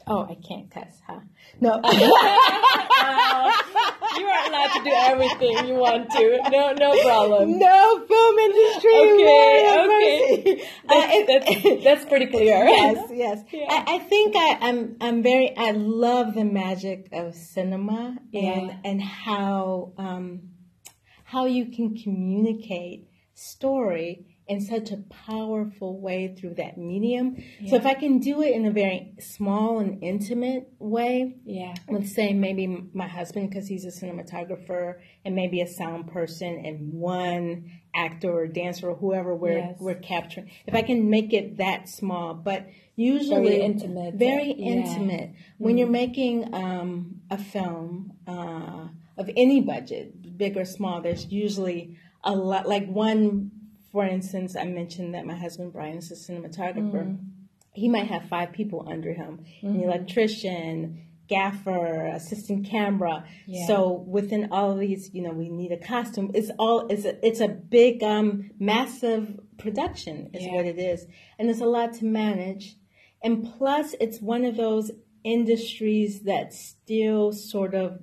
Oh, 0.09 0.27
I 0.29 0.37
can't 0.37 0.71
cuss, 0.71 1.01
huh? 1.07 1.21
No. 1.61 1.73
uh, 1.85 3.53
you 4.17 4.27
are 4.27 4.49
allowed 4.49 4.73
to 4.75 4.85
do 4.85 4.93
everything 4.95 5.67
you 5.69 5.75
want 5.75 6.11
to. 6.11 6.41
No, 6.51 6.73
no 6.73 7.03
problem. 7.03 7.59
No 7.59 8.07
film 8.07 8.39
industry. 8.39 8.91
Okay, 8.95 9.85
okay. 9.85 10.69
Uh, 10.89 11.25
that's, 11.27 11.85
that's, 11.85 12.05
pretty 12.07 12.27
clear. 12.27 12.65
Yes, 12.69 13.11
yes. 13.13 13.39
Yeah. 13.53 13.67
I, 13.69 13.97
I, 13.97 13.99
think 13.99 14.35
I, 14.37 14.59
I'm, 14.63 14.97
I'm 15.01 15.23
very. 15.23 15.55
I 15.57 15.73
love 15.73 16.35
the 16.35 16.45
magic 16.45 17.09
of 17.13 17.35
cinema 17.35 18.17
yeah. 18.31 18.41
and 18.41 18.75
and 18.85 19.03
how 19.03 19.93
um, 19.99 20.51
how 21.25 21.47
you 21.47 21.67
can 21.71 21.97
communicate 21.97 23.09
story 23.35 24.28
in 24.49 24.63
such 24.63 24.91
a 24.91 24.97
powerful 25.27 26.01
way 26.01 26.35
through 26.35 26.55
that 26.55 26.79
medium. 26.79 27.37
Yeah. 27.61 27.71
So 27.71 27.77
if 27.77 27.85
I 27.85 27.93
can 27.93 28.19
do 28.19 28.43
it 28.43 28.55
in 28.55 28.65
a 28.65 28.71
very 28.71 29.13
small 29.21 29.79
and 29.79 30.03
intimate 30.03 30.73
way, 30.79 31.37
yeah. 31.45 31.75
Let's 31.89 32.15
say 32.15 32.33
maybe 32.33 32.67
my 32.95 33.07
husband 33.07 33.51
because 33.51 33.69
he's 33.69 33.85
a 33.85 33.89
cinematographer 33.89 35.01
and 35.25 35.35
maybe 35.35 35.61
a 35.61 35.69
sound 35.69 36.11
person 36.11 36.65
and 36.65 36.95
one 36.95 37.71
actor 37.95 38.33
or 38.33 38.47
dancer 38.47 38.89
or 38.89 38.95
whoever 38.97 39.35
we're 39.35 39.59
yes. 39.59 39.77
we're 39.81 39.95
capturing. 39.95 40.51
If 40.67 40.75
I 40.75 40.81
can 40.81 41.11
make 41.11 41.35
it 41.35 41.59
that 41.59 41.89
small, 41.89 42.33
but 42.33 42.69
usually 42.97 43.51
very 43.51 43.61
intimate, 43.61 44.15
very 44.15 44.55
yeah. 44.57 44.73
intimate. 44.73 45.35
When 45.59 45.75
mm. 45.75 45.79
you're 45.81 45.89
making 45.89 46.55
um, 46.55 47.21
a 47.31 47.37
film 47.37 48.15
uh, 48.27 48.89
of 49.19 49.29
any 49.37 49.61
budget, 49.61 50.39
big 50.39 50.57
or 50.57 50.65
small, 50.65 51.03
there's 51.03 51.27
usually 51.27 51.99
a 52.25 52.33
lot 52.33 52.67
like 52.67 52.87
one 52.87 53.51
for 53.91 54.05
instance, 54.05 54.57
I 54.57 54.65
mentioned 54.65 55.15
that 55.15 55.25
my 55.27 55.35
husband 55.35 55.73
Brian 55.73 55.99
is 55.99 56.11
a 56.11 56.15
cinematographer. 56.15 57.07
Mm. 57.07 57.19
He 57.73 57.89
might 57.89 58.09
have 58.09 58.29
five 58.29 58.53
people 58.53 58.87
under 58.91 59.13
him 59.13 59.45
mm-hmm. 59.63 59.69
an 59.69 59.83
electrician, 59.83 61.07
gaffer, 61.29 62.07
assistant 62.07 62.67
camera. 62.67 63.25
Yeah. 63.47 63.67
So 63.67 64.05
within 64.07 64.49
all 64.51 64.73
of 64.73 64.79
these, 64.79 65.11
you 65.13 65.23
know, 65.23 65.33
we 65.33 65.49
need 65.49 65.73
a 65.73 65.77
costume. 65.77 66.31
It's 66.35 66.51
all 66.59 66.87
it's 66.89 67.05
a, 67.05 67.27
it's 67.27 67.41
a 67.41 67.49
big, 67.49 68.03
um, 68.03 68.51
massive 68.59 69.39
production 69.59 70.31
is 70.35 70.45
yeah. 70.45 70.55
what 70.55 70.67
it 70.67 70.79
is, 70.79 71.07
and 71.39 71.49
there's 71.49 71.61
a 71.61 71.67
lot 71.67 71.95
to 71.95 72.05
manage. 72.05 72.77
And 73.23 73.53
plus, 73.59 73.95
it's 74.01 74.21
one 74.21 74.45
of 74.45 74.57
those 74.57 74.91
industries 75.25 76.21
that's 76.21 76.59
still 76.59 77.33
sort 77.33 77.75
of 77.75 78.01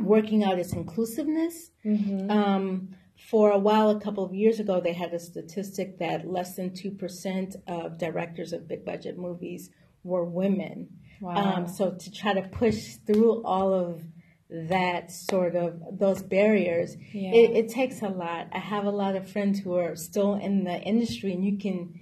working 0.00 0.44
out 0.44 0.58
its 0.58 0.72
inclusiveness. 0.72 1.70
Mm-hmm. 1.84 2.30
Um, 2.30 2.96
for 3.18 3.50
a 3.50 3.58
while, 3.58 3.90
a 3.90 4.00
couple 4.00 4.24
of 4.24 4.34
years 4.34 4.60
ago, 4.60 4.80
they 4.80 4.92
had 4.92 5.14
a 5.14 5.18
statistic 5.18 5.98
that 5.98 6.28
less 6.28 6.56
than 6.56 6.70
2% 6.70 7.56
of 7.66 7.98
directors 7.98 8.52
of 8.52 8.68
big 8.68 8.84
budget 8.84 9.18
movies 9.18 9.70
were 10.02 10.24
women. 10.24 10.88
Wow. 11.20 11.34
Um, 11.34 11.68
so 11.68 11.92
to 11.92 12.10
try 12.12 12.34
to 12.34 12.42
push 12.42 12.96
through 13.06 13.42
all 13.44 13.72
of 13.72 14.02
that 14.50 15.10
sort 15.10 15.56
of 15.56 15.80
those 15.98 16.22
barriers, 16.22 16.96
yeah. 17.12 17.32
it, 17.32 17.56
it 17.56 17.68
takes 17.70 18.02
a 18.02 18.08
lot. 18.08 18.48
I 18.52 18.58
have 18.58 18.84
a 18.84 18.90
lot 18.90 19.16
of 19.16 19.30
friends 19.30 19.60
who 19.60 19.74
are 19.76 19.96
still 19.96 20.34
in 20.34 20.64
the 20.64 20.78
industry, 20.80 21.32
and 21.32 21.44
you 21.44 21.56
can 21.58 21.98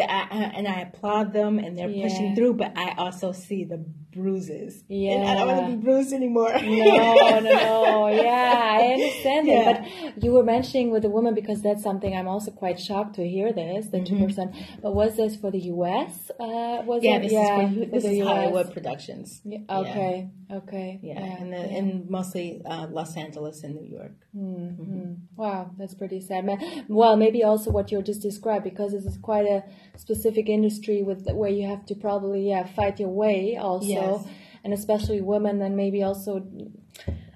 I, 0.00 0.52
and 0.56 0.68
I 0.68 0.80
applaud 0.80 1.32
them 1.32 1.58
and 1.58 1.76
they're 1.76 1.88
yeah. 1.88 2.08
pushing 2.08 2.34
through, 2.34 2.54
but 2.54 2.76
I 2.76 2.94
also 2.96 3.32
see 3.32 3.64
the 3.64 3.84
bruises. 4.12 4.82
Yeah. 4.88 5.12
And 5.12 5.28
I 5.28 5.34
don't 5.34 5.46
want 5.46 5.70
to 5.70 5.76
be 5.76 5.82
bruised 5.82 6.12
anymore. 6.12 6.52
no, 6.52 6.60
no, 6.60 7.40
no. 7.40 8.08
Yeah, 8.08 8.78
I 8.80 8.92
understand 8.92 9.46
yeah. 9.46 9.72
that. 9.72 10.14
But 10.14 10.24
you 10.24 10.32
were 10.32 10.42
mentioning 10.42 10.90
with 10.90 11.02
the 11.02 11.10
woman 11.10 11.34
because 11.34 11.62
that's 11.62 11.82
something 11.82 12.14
I'm 12.14 12.28
also 12.28 12.50
quite 12.50 12.80
shocked 12.80 13.16
to 13.16 13.26
hear 13.26 13.52
this, 13.52 13.86
the 13.88 13.98
2%. 13.98 14.10
Mm-hmm. 14.10 14.80
But 14.82 14.94
was 14.94 15.16
this 15.16 15.36
for 15.36 15.50
the 15.50 15.60
US? 15.60 16.30
Uh, 16.30 16.82
was 16.84 17.02
yeah, 17.02 17.16
it? 17.16 17.22
This 17.22 17.32
yeah, 17.32 17.62
is 17.62 17.78
for, 17.78 17.84
this 17.86 18.04
is 18.04 18.18
US. 18.18 18.28
Hollywood 18.28 18.72
Productions. 18.72 19.40
Yeah. 19.44 19.58
Okay, 19.70 20.30
okay. 20.52 21.00
Yeah, 21.02 21.18
and, 21.18 21.52
the, 21.52 21.58
and 21.58 22.10
mostly 22.10 22.62
uh, 22.64 22.86
Los 22.90 23.16
Angeles 23.16 23.62
and 23.62 23.74
New 23.76 23.86
York. 23.86 24.16
Mm-hmm. 24.36 24.82
mm-hmm. 24.82 25.12
Wow, 25.36 25.70
that's 25.78 25.94
pretty 25.94 26.20
sad. 26.20 26.48
Well, 26.88 27.16
maybe 27.16 27.44
also 27.44 27.70
what 27.70 27.90
you 27.90 28.02
just 28.02 28.22
described 28.22 28.64
because 28.64 28.92
this 28.92 29.04
is 29.04 29.18
quite 29.18 29.46
a 29.46 29.64
specific 29.96 30.48
industry 30.48 31.02
with 31.02 31.26
where 31.30 31.50
you 31.50 31.66
have 31.66 31.84
to 31.86 31.94
probably 31.94 32.48
yeah 32.48 32.66
fight 32.66 33.00
your 33.00 33.10
way 33.10 33.56
also, 33.56 33.86
yes. 33.86 34.26
and 34.64 34.72
especially 34.72 35.20
women, 35.20 35.60
and 35.62 35.76
maybe 35.76 36.02
also 36.02 36.46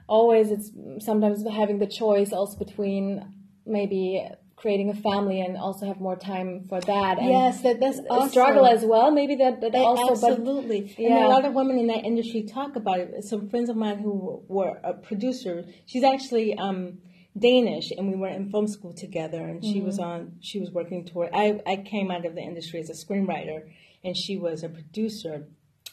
always 0.06 0.50
it's 0.50 0.70
sometimes 1.04 1.46
having 1.48 1.78
the 1.78 1.86
choice 1.86 2.32
also 2.32 2.58
between 2.58 3.24
maybe 3.66 4.26
creating 4.64 4.88
a 4.88 4.94
family 4.94 5.42
and 5.42 5.58
also 5.58 5.84
have 5.84 6.00
more 6.00 6.16
time 6.16 6.64
for 6.70 6.80
that. 6.80 7.18
And 7.18 7.28
yes, 7.28 7.60
that, 7.60 7.80
that's 7.80 8.00
a 8.10 8.28
struggle 8.30 8.66
as 8.66 8.82
well. 8.82 9.10
Maybe 9.10 9.36
that, 9.36 9.60
that 9.60 9.74
also, 9.74 10.12
absolutely. 10.12 10.80
But, 10.80 10.98
yeah. 10.98 11.16
And 11.16 11.24
a 11.24 11.28
lot 11.28 11.44
of 11.44 11.52
women 11.52 11.78
in 11.78 11.88
that 11.88 12.02
industry 12.04 12.44
talk 12.44 12.74
about 12.74 12.98
it. 13.00 13.24
Some 13.24 13.50
friends 13.50 13.68
of 13.68 13.76
mine 13.76 13.98
who 13.98 14.42
were 14.48 14.80
a 14.82 14.94
producer, 14.94 15.66
she's 15.84 16.02
actually 16.02 16.56
um, 16.56 16.98
Danish, 17.38 17.90
and 17.90 18.08
we 18.08 18.16
were 18.16 18.28
in 18.28 18.50
film 18.50 18.68
school 18.68 18.92
together. 18.92 19.40
And 19.40 19.60
mm-hmm. 19.60 19.72
she 19.72 19.80
was 19.80 19.98
mm-hmm. 19.98 20.10
on, 20.10 20.32
she 20.40 20.60
was 20.60 20.70
working 20.70 21.04
toward. 21.04 21.30
I 21.32 21.60
I 21.66 21.76
came 21.76 22.10
out 22.10 22.24
of 22.24 22.34
the 22.34 22.42
industry 22.42 22.80
as 22.80 22.90
a 22.90 22.92
screenwriter, 22.92 23.70
and 24.02 24.16
she 24.16 24.36
was 24.36 24.62
a 24.62 24.68
producer. 24.68 25.48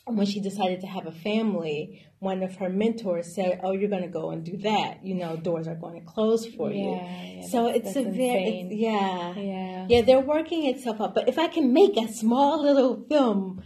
When 0.06 0.26
she 0.26 0.40
decided 0.40 0.82
to 0.82 0.88
have 0.88 1.06
a 1.06 1.12
family, 1.12 2.08
one 2.20 2.42
of 2.42 2.56
her 2.58 2.70
mentors 2.70 3.34
said, 3.34 3.60
"Oh, 3.64 3.72
you're 3.72 3.90
going 3.90 4.02
to 4.02 4.08
go 4.08 4.32
and 4.32 4.44
do 4.44 4.58
that. 4.58 5.06
You 5.06 5.16
know, 5.16 5.38
doors 5.38 5.68
are 5.68 5.76
going 5.76 6.00
to 6.00 6.06
close 6.06 6.46
for 6.46 6.72
yeah, 6.72 6.84
you." 6.84 7.42
Yeah, 7.42 7.48
so 7.48 7.66
that's, 7.66 7.78
it's 7.78 7.94
that's 7.94 8.08
a 8.08 8.10
very, 8.10 8.68
yeah, 8.72 9.36
yeah, 9.36 9.86
yeah. 9.88 10.02
They're 10.02 10.20
working 10.20 10.66
itself 10.66 11.02
out. 11.02 11.16
But 11.16 11.30
if 11.30 11.38
I 11.38 11.48
can 11.48 11.72
make 11.72 11.98
a 11.98 12.08
small 12.12 12.64
little 12.64 13.06
film 13.08 13.64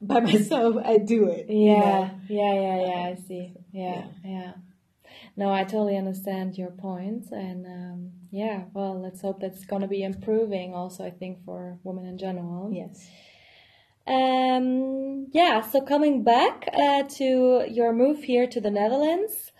by 0.00 0.20
myself, 0.32 0.76
I 0.84 0.98
do 0.98 1.28
it. 1.28 1.46
Yeah, 1.48 1.54
you 1.54 1.76
know? 1.76 2.10
yeah, 2.28 2.54
yeah, 2.54 2.86
yeah. 2.86 3.08
I 3.08 3.14
see. 3.26 3.54
Yeah, 3.72 4.06
yeah. 4.24 4.30
yeah. 4.30 4.52
No, 5.36 5.52
I 5.52 5.64
totally 5.64 5.96
understand 5.96 6.56
your 6.56 6.70
points, 6.70 7.30
and 7.30 7.66
um, 7.66 8.12
yeah, 8.30 8.64
well, 8.72 9.00
let's 9.00 9.20
hope 9.20 9.40
that's 9.40 9.64
going 9.66 9.82
to 9.82 9.88
be 9.88 10.02
improving. 10.02 10.74
Also, 10.74 11.04
I 11.04 11.10
think 11.10 11.44
for 11.44 11.78
women 11.84 12.06
in 12.06 12.16
general. 12.18 12.70
Yes. 12.72 13.08
Um, 14.06 15.26
yeah. 15.32 15.60
So 15.60 15.80
coming 15.82 16.22
back 16.22 16.68
uh, 16.72 17.02
to 17.16 17.66
your 17.68 17.92
move 17.92 18.24
here 18.24 18.46
to 18.46 18.60
the 18.60 18.70
Netherlands. 18.70 19.52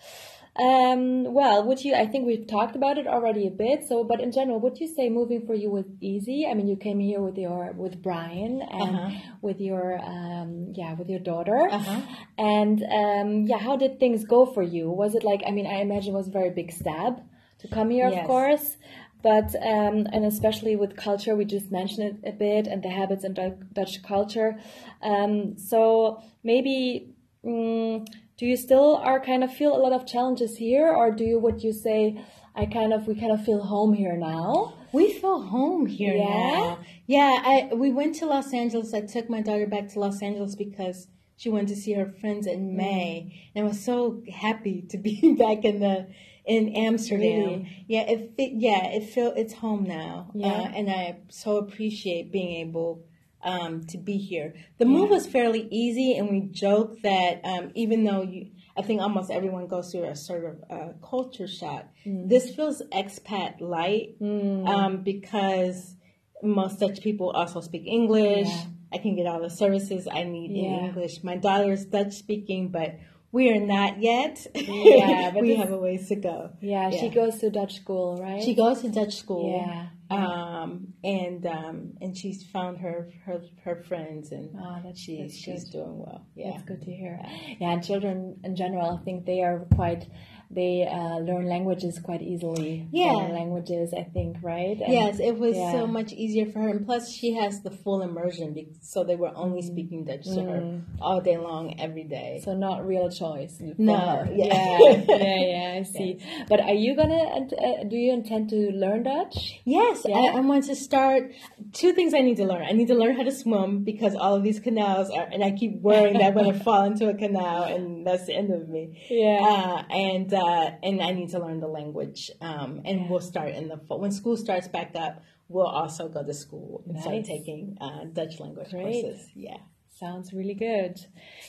Um, 0.59 1.33
well, 1.33 1.67
would 1.67 1.83
you? 1.83 1.93
I 1.93 2.07
think 2.07 2.25
we've 2.25 2.47
talked 2.47 2.75
about 2.75 2.97
it 2.97 3.05
already 3.07 3.45
a 3.47 3.51
bit. 3.51 3.87
So, 3.87 4.03
but 4.03 4.19
in 4.19 4.31
general, 4.31 4.59
would 4.61 4.79
you 4.79 4.87
say 4.87 5.07
moving 5.09 5.45
for 5.45 5.53
you 5.53 5.69
was 5.69 5.85
easy? 6.01 6.47
I 6.49 6.53
mean, 6.55 6.67
you 6.67 6.75
came 6.75 6.99
here 6.99 7.21
with 7.21 7.37
your 7.37 7.73
with 7.73 8.01
Brian 8.01 8.61
and 8.61 8.95
Uh-huh. 8.95 9.09
with 9.41 9.59
your 9.61 9.99
um, 10.03 10.73
yeah 10.75 10.93
with 10.95 11.09
your 11.09 11.19
daughter, 11.19 11.67
Uh-huh. 11.71 12.01
and 12.37 12.83
um, 12.83 13.45
yeah, 13.45 13.59
how 13.59 13.75
did 13.77 13.99
things 13.99 14.23
go 14.25 14.45
for 14.45 14.63
you? 14.63 14.89
Was 14.89 15.13
it 15.13 15.23
like? 15.23 15.43
I 15.45 15.51
mean, 15.51 15.67
I 15.67 15.81
imagine 15.81 16.13
it 16.15 16.17
was 16.17 16.27
a 16.27 16.31
very 16.31 16.49
big 16.49 16.71
stab 16.71 17.21
to 17.59 17.67
come 17.67 17.89
here, 17.91 18.07
of 18.07 18.25
course. 18.25 18.77
But 19.23 19.49
um, 19.55 20.07
and 20.13 20.25
especially 20.25 20.75
with 20.75 20.95
culture, 20.95 21.35
we 21.35 21.45
just 21.45 21.71
mentioned 21.71 22.03
it 22.23 22.29
a 22.29 22.31
bit, 22.31 22.65
and 22.67 22.81
the 22.81 22.89
habits 22.89 23.23
in 23.23 23.33
Du- 23.33 23.57
Dutch 23.73 24.01
culture. 24.03 24.57
Um, 25.01 25.57
so 25.57 26.21
maybe 26.43 27.13
mm, 27.43 28.07
do 28.37 28.45
you 28.45 28.55
still 28.57 28.95
are 28.97 29.19
kind 29.19 29.43
of 29.43 29.53
feel 29.53 29.75
a 29.75 29.81
lot 29.81 29.93
of 29.93 30.05
challenges 30.05 30.57
here, 30.57 30.87
or 30.93 31.11
do 31.11 31.23
you 31.23 31.39
would 31.39 31.63
you 31.63 31.73
say 31.73 32.23
I 32.55 32.65
kind 32.65 32.93
of 32.93 33.07
we 33.07 33.15
kind 33.15 33.31
of 33.31 33.43
feel 33.45 33.63
home 33.63 33.93
here 33.93 34.15
now? 34.17 34.73
We 34.93 35.11
feel 35.13 35.41
home 35.41 35.85
here 35.85 36.15
Yeah? 36.15 36.25
now. 36.25 36.79
Yeah, 37.07 37.41
I 37.43 37.69
we 37.73 37.91
went 37.91 38.15
to 38.15 38.25
Los 38.25 38.53
Angeles. 38.53 38.93
I 38.93 39.01
took 39.01 39.29
my 39.29 39.41
daughter 39.41 39.67
back 39.67 39.89
to 39.89 39.99
Los 39.99 40.21
Angeles 40.21 40.55
because 40.55 41.07
she 41.35 41.49
went 41.49 41.67
to 41.69 41.75
see 41.75 41.93
her 41.93 42.11
friends 42.19 42.47
in 42.47 42.75
May, 42.75 43.49
and 43.53 43.65
I 43.65 43.67
was 43.67 43.79
so 43.83 44.21
happy 44.31 44.81
to 44.89 44.97
be 44.97 45.33
back 45.37 45.65
in 45.65 45.79
the 45.79 46.07
in 46.45 46.69
Amsterdam. 46.75 47.39
Really? 47.41 47.85
Yeah, 47.87 48.01
it, 48.09 48.31
it 48.37 48.51
yeah 48.55 48.85
it 48.87 49.03
feel 49.03 49.33
it's 49.35 49.53
home 49.53 49.83
now, 49.83 50.31
Yeah. 50.33 50.47
uh, 50.47 50.67
and 50.75 50.89
I 50.89 51.17
so 51.29 51.57
appreciate 51.57 52.31
being 52.31 52.55
able. 52.67 53.03
Um, 53.47 53.85
to 53.87 53.97
be 53.97 54.17
here, 54.17 54.53
the 54.77 54.83
move 54.85 55.09
was 55.09 55.25
fairly 55.25 55.67
easy, 55.71 56.17
and 56.17 56.29
we 56.29 56.41
joke 56.41 57.01
that 57.03 57.39
um, 57.45 57.71
even 57.75 58.03
though 58.03 58.21
you, 58.21 58.47
I 58.75 58.81
think 58.81 59.01
almost 59.01 59.31
everyone 59.31 59.67
goes 59.67 59.91
through 59.91 60.03
a 60.03 60.15
sort 60.17 60.43
of 60.43 60.55
uh, 60.69 60.93
culture 61.01 61.47
shock. 61.47 61.85
Mm. 62.05 62.27
This 62.27 62.53
feels 62.53 62.81
expat 62.91 63.61
light 63.61 64.15
um, 64.21 65.01
because 65.03 65.95
most 66.43 66.79
Dutch 66.81 67.01
people 67.01 67.29
also 67.31 67.61
speak 67.61 67.83
English. 67.87 68.47
Yeah. 68.49 68.63
I 68.93 68.97
can 68.99 69.15
get 69.15 69.27
all 69.27 69.41
the 69.41 69.49
services 69.49 70.07
I 70.11 70.23
need 70.23 70.51
Yeah. 70.51 70.63
in 70.63 70.85
English. 70.85 71.23
My 71.23 71.37
daughter 71.37 71.71
is 71.71 71.85
Dutch 71.85 72.13
speaking, 72.13 72.69
but 72.69 72.95
we 73.31 73.49
are 73.51 73.59
not 73.59 74.01
yet. 74.01 74.45
Yeah, 74.55 75.31
but 75.33 75.41
we 75.41 75.55
have 75.55 75.71
a 75.71 75.77
ways 75.77 76.07
to 76.09 76.15
go. 76.15 76.51
Yeah, 76.61 76.89
she 76.91 77.09
goes 77.09 77.37
to 77.39 77.49
Dutch 77.49 77.75
school, 77.75 78.17
right? 78.21 78.41
She 78.41 78.55
goes 78.55 78.81
to 78.81 78.89
Dutch 78.89 79.15
school. 79.15 79.65
Yeah. 79.65 79.87
Um, 80.09 80.93
and 81.03 81.45
um, 81.45 81.93
and 82.01 82.15
she's 82.17 82.43
found 82.43 82.77
her 82.79 83.11
her, 83.25 83.41
her 83.65 83.83
friends, 83.83 84.31
and 84.31 84.49
Oh, 84.57 84.75
that's- 84.77 84.97
she's 84.99 85.19
that's 85.19 85.37
she's 85.37 85.69
doing 85.69 85.99
well. 85.99 86.25
Yeah. 86.35 86.51
That's 86.51 86.63
good 86.63 86.81
to 86.83 86.91
hear. 86.91 87.19
Yeah, 87.59 87.71
and 87.73 87.83
children 87.83 88.39
in 88.43 88.55
general, 88.55 88.97
I 88.99 89.03
think 89.03 89.25
they 89.25 89.41
are 89.41 89.65
quite. 89.75 90.07
They 90.49 90.87
uh, 90.89 91.17
learn 91.19 91.47
languages 91.47 91.99
quite 91.99 92.21
easily. 92.21 92.87
Yeah. 92.91 93.11
Languages, 93.11 93.93
I 93.97 94.03
think, 94.03 94.37
right? 94.41 94.77
And- 94.79 94.93
Yes, 94.93 95.19
it 95.19 95.37
was 95.37 95.57
yeah. 95.57 95.73
so 95.73 95.87
much 95.87 96.13
easier 96.13 96.45
for 96.51 96.59
her, 96.59 96.69
and 96.69 96.85
plus 96.85 97.11
she 97.11 97.33
has 97.33 97.61
the 97.61 97.71
full 97.71 98.01
immersion, 98.01 98.55
so 98.81 99.03
they 99.03 99.15
were 99.15 99.31
only 99.35 99.61
speaking 99.61 100.05
Dutch 100.05 100.23
to 100.23 100.41
her 100.43 100.81
all 101.01 101.21
day 101.21 101.37
long, 101.37 101.79
every 101.79 102.03
day. 102.03 102.37
Mm. 102.39 102.45
So 102.45 102.55
not 102.55 102.87
real 102.87 103.09
choice. 103.09 103.57
No, 103.77 104.25
yeah. 104.33 104.77
yeah, 104.79 105.03
yeah, 105.07 105.35
yeah, 105.53 105.79
I 105.79 105.83
see. 105.97 106.19
But 106.47 106.61
are 106.61 106.73
you 106.73 106.95
gonna? 106.95 107.23
Uh, 107.23 107.83
do 107.89 107.95
you 107.97 108.13
intend 108.13 108.49
to 108.49 108.71
learn 108.71 109.03
Dutch? 109.03 109.59
Yes? 109.65 110.05
I, 110.05 110.37
I 110.37 110.39
want 110.39 110.65
to 110.65 110.75
start. 110.75 111.31
Two 111.73 111.91
things 111.93 112.13
I 112.13 112.21
need 112.21 112.37
to 112.37 112.45
learn. 112.45 112.63
I 112.63 112.71
need 112.71 112.87
to 112.87 112.95
learn 112.95 113.15
how 113.15 113.23
to 113.23 113.31
swim 113.31 113.83
because 113.83 114.15
all 114.15 114.35
of 114.35 114.43
these 114.43 114.59
canals 114.59 115.09
are, 115.09 115.27
and 115.31 115.43
I 115.43 115.51
keep 115.51 115.81
worrying 115.81 116.17
that 116.19 116.27
I'm 116.27 116.33
going 116.33 116.53
to 116.57 116.63
fall 116.63 116.83
into 116.85 117.09
a 117.09 117.13
canal 117.15 117.63
and 117.63 118.05
that's 118.07 118.25
the 118.25 118.35
end 118.35 118.53
of 118.53 118.69
me. 118.69 119.05
Yeah. 119.09 119.39
Uh, 119.41 119.93
and 119.93 120.33
uh, 120.37 120.71
and 120.83 121.01
I 121.01 121.11
need 121.11 121.29
to 121.29 121.39
learn 121.39 121.59
the 121.59 121.67
language. 121.67 122.31
Um, 122.41 122.81
and 122.85 123.09
we'll 123.09 123.19
start 123.19 123.49
in 123.55 123.67
the 123.67 123.77
fall 123.77 123.99
when 123.99 124.11
school 124.11 124.37
starts 124.37 124.67
back 124.67 124.91
up. 124.95 125.23
We'll 125.49 125.65
also 125.65 126.07
go 126.09 126.23
to 126.23 126.33
school 126.33 126.83
and 126.87 126.99
start 127.01 127.23
taking 127.25 127.77
uh, 127.81 128.05
Dutch 128.11 128.39
language 128.39 128.69
Great. 128.69 128.83
courses. 129.03 129.27
Yeah. 129.35 129.57
Sounds 129.99 130.31
really 130.31 130.53
good. 130.53 130.99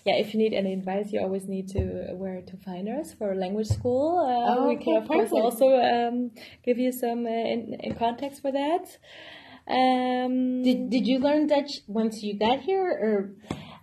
Yeah, 0.06 0.14
if 0.14 0.32
you 0.32 0.38
need 0.40 0.54
any 0.54 0.72
advice, 0.72 1.12
you 1.12 1.20
always 1.20 1.46
need 1.46 1.68
to 1.76 2.14
where 2.14 2.40
to 2.40 2.56
find 2.56 2.88
us 2.88 3.12
for 3.12 3.34
language 3.34 3.66
school. 3.66 4.18
Uh, 4.20 4.54
Oh, 4.56 4.68
we 4.68 4.76
can 4.76 4.96
okay, 4.96 5.02
of 5.02 5.08
course 5.08 5.32
also 5.32 5.66
um, 5.76 6.30
give 6.64 6.78
you 6.78 6.90
some 6.90 7.26
uh, 7.26 7.30
in, 7.54 7.76
in 7.80 7.94
context 7.96 8.40
for 8.40 8.50
that. 8.52 8.84
Um, 9.68 10.62
Did 10.62 10.88
Did 10.88 11.06
you 11.06 11.18
learn 11.18 11.46
Dutch 11.46 11.80
once 11.86 12.22
you 12.22 12.38
got 12.38 12.60
here, 12.60 12.86
or 12.88 13.32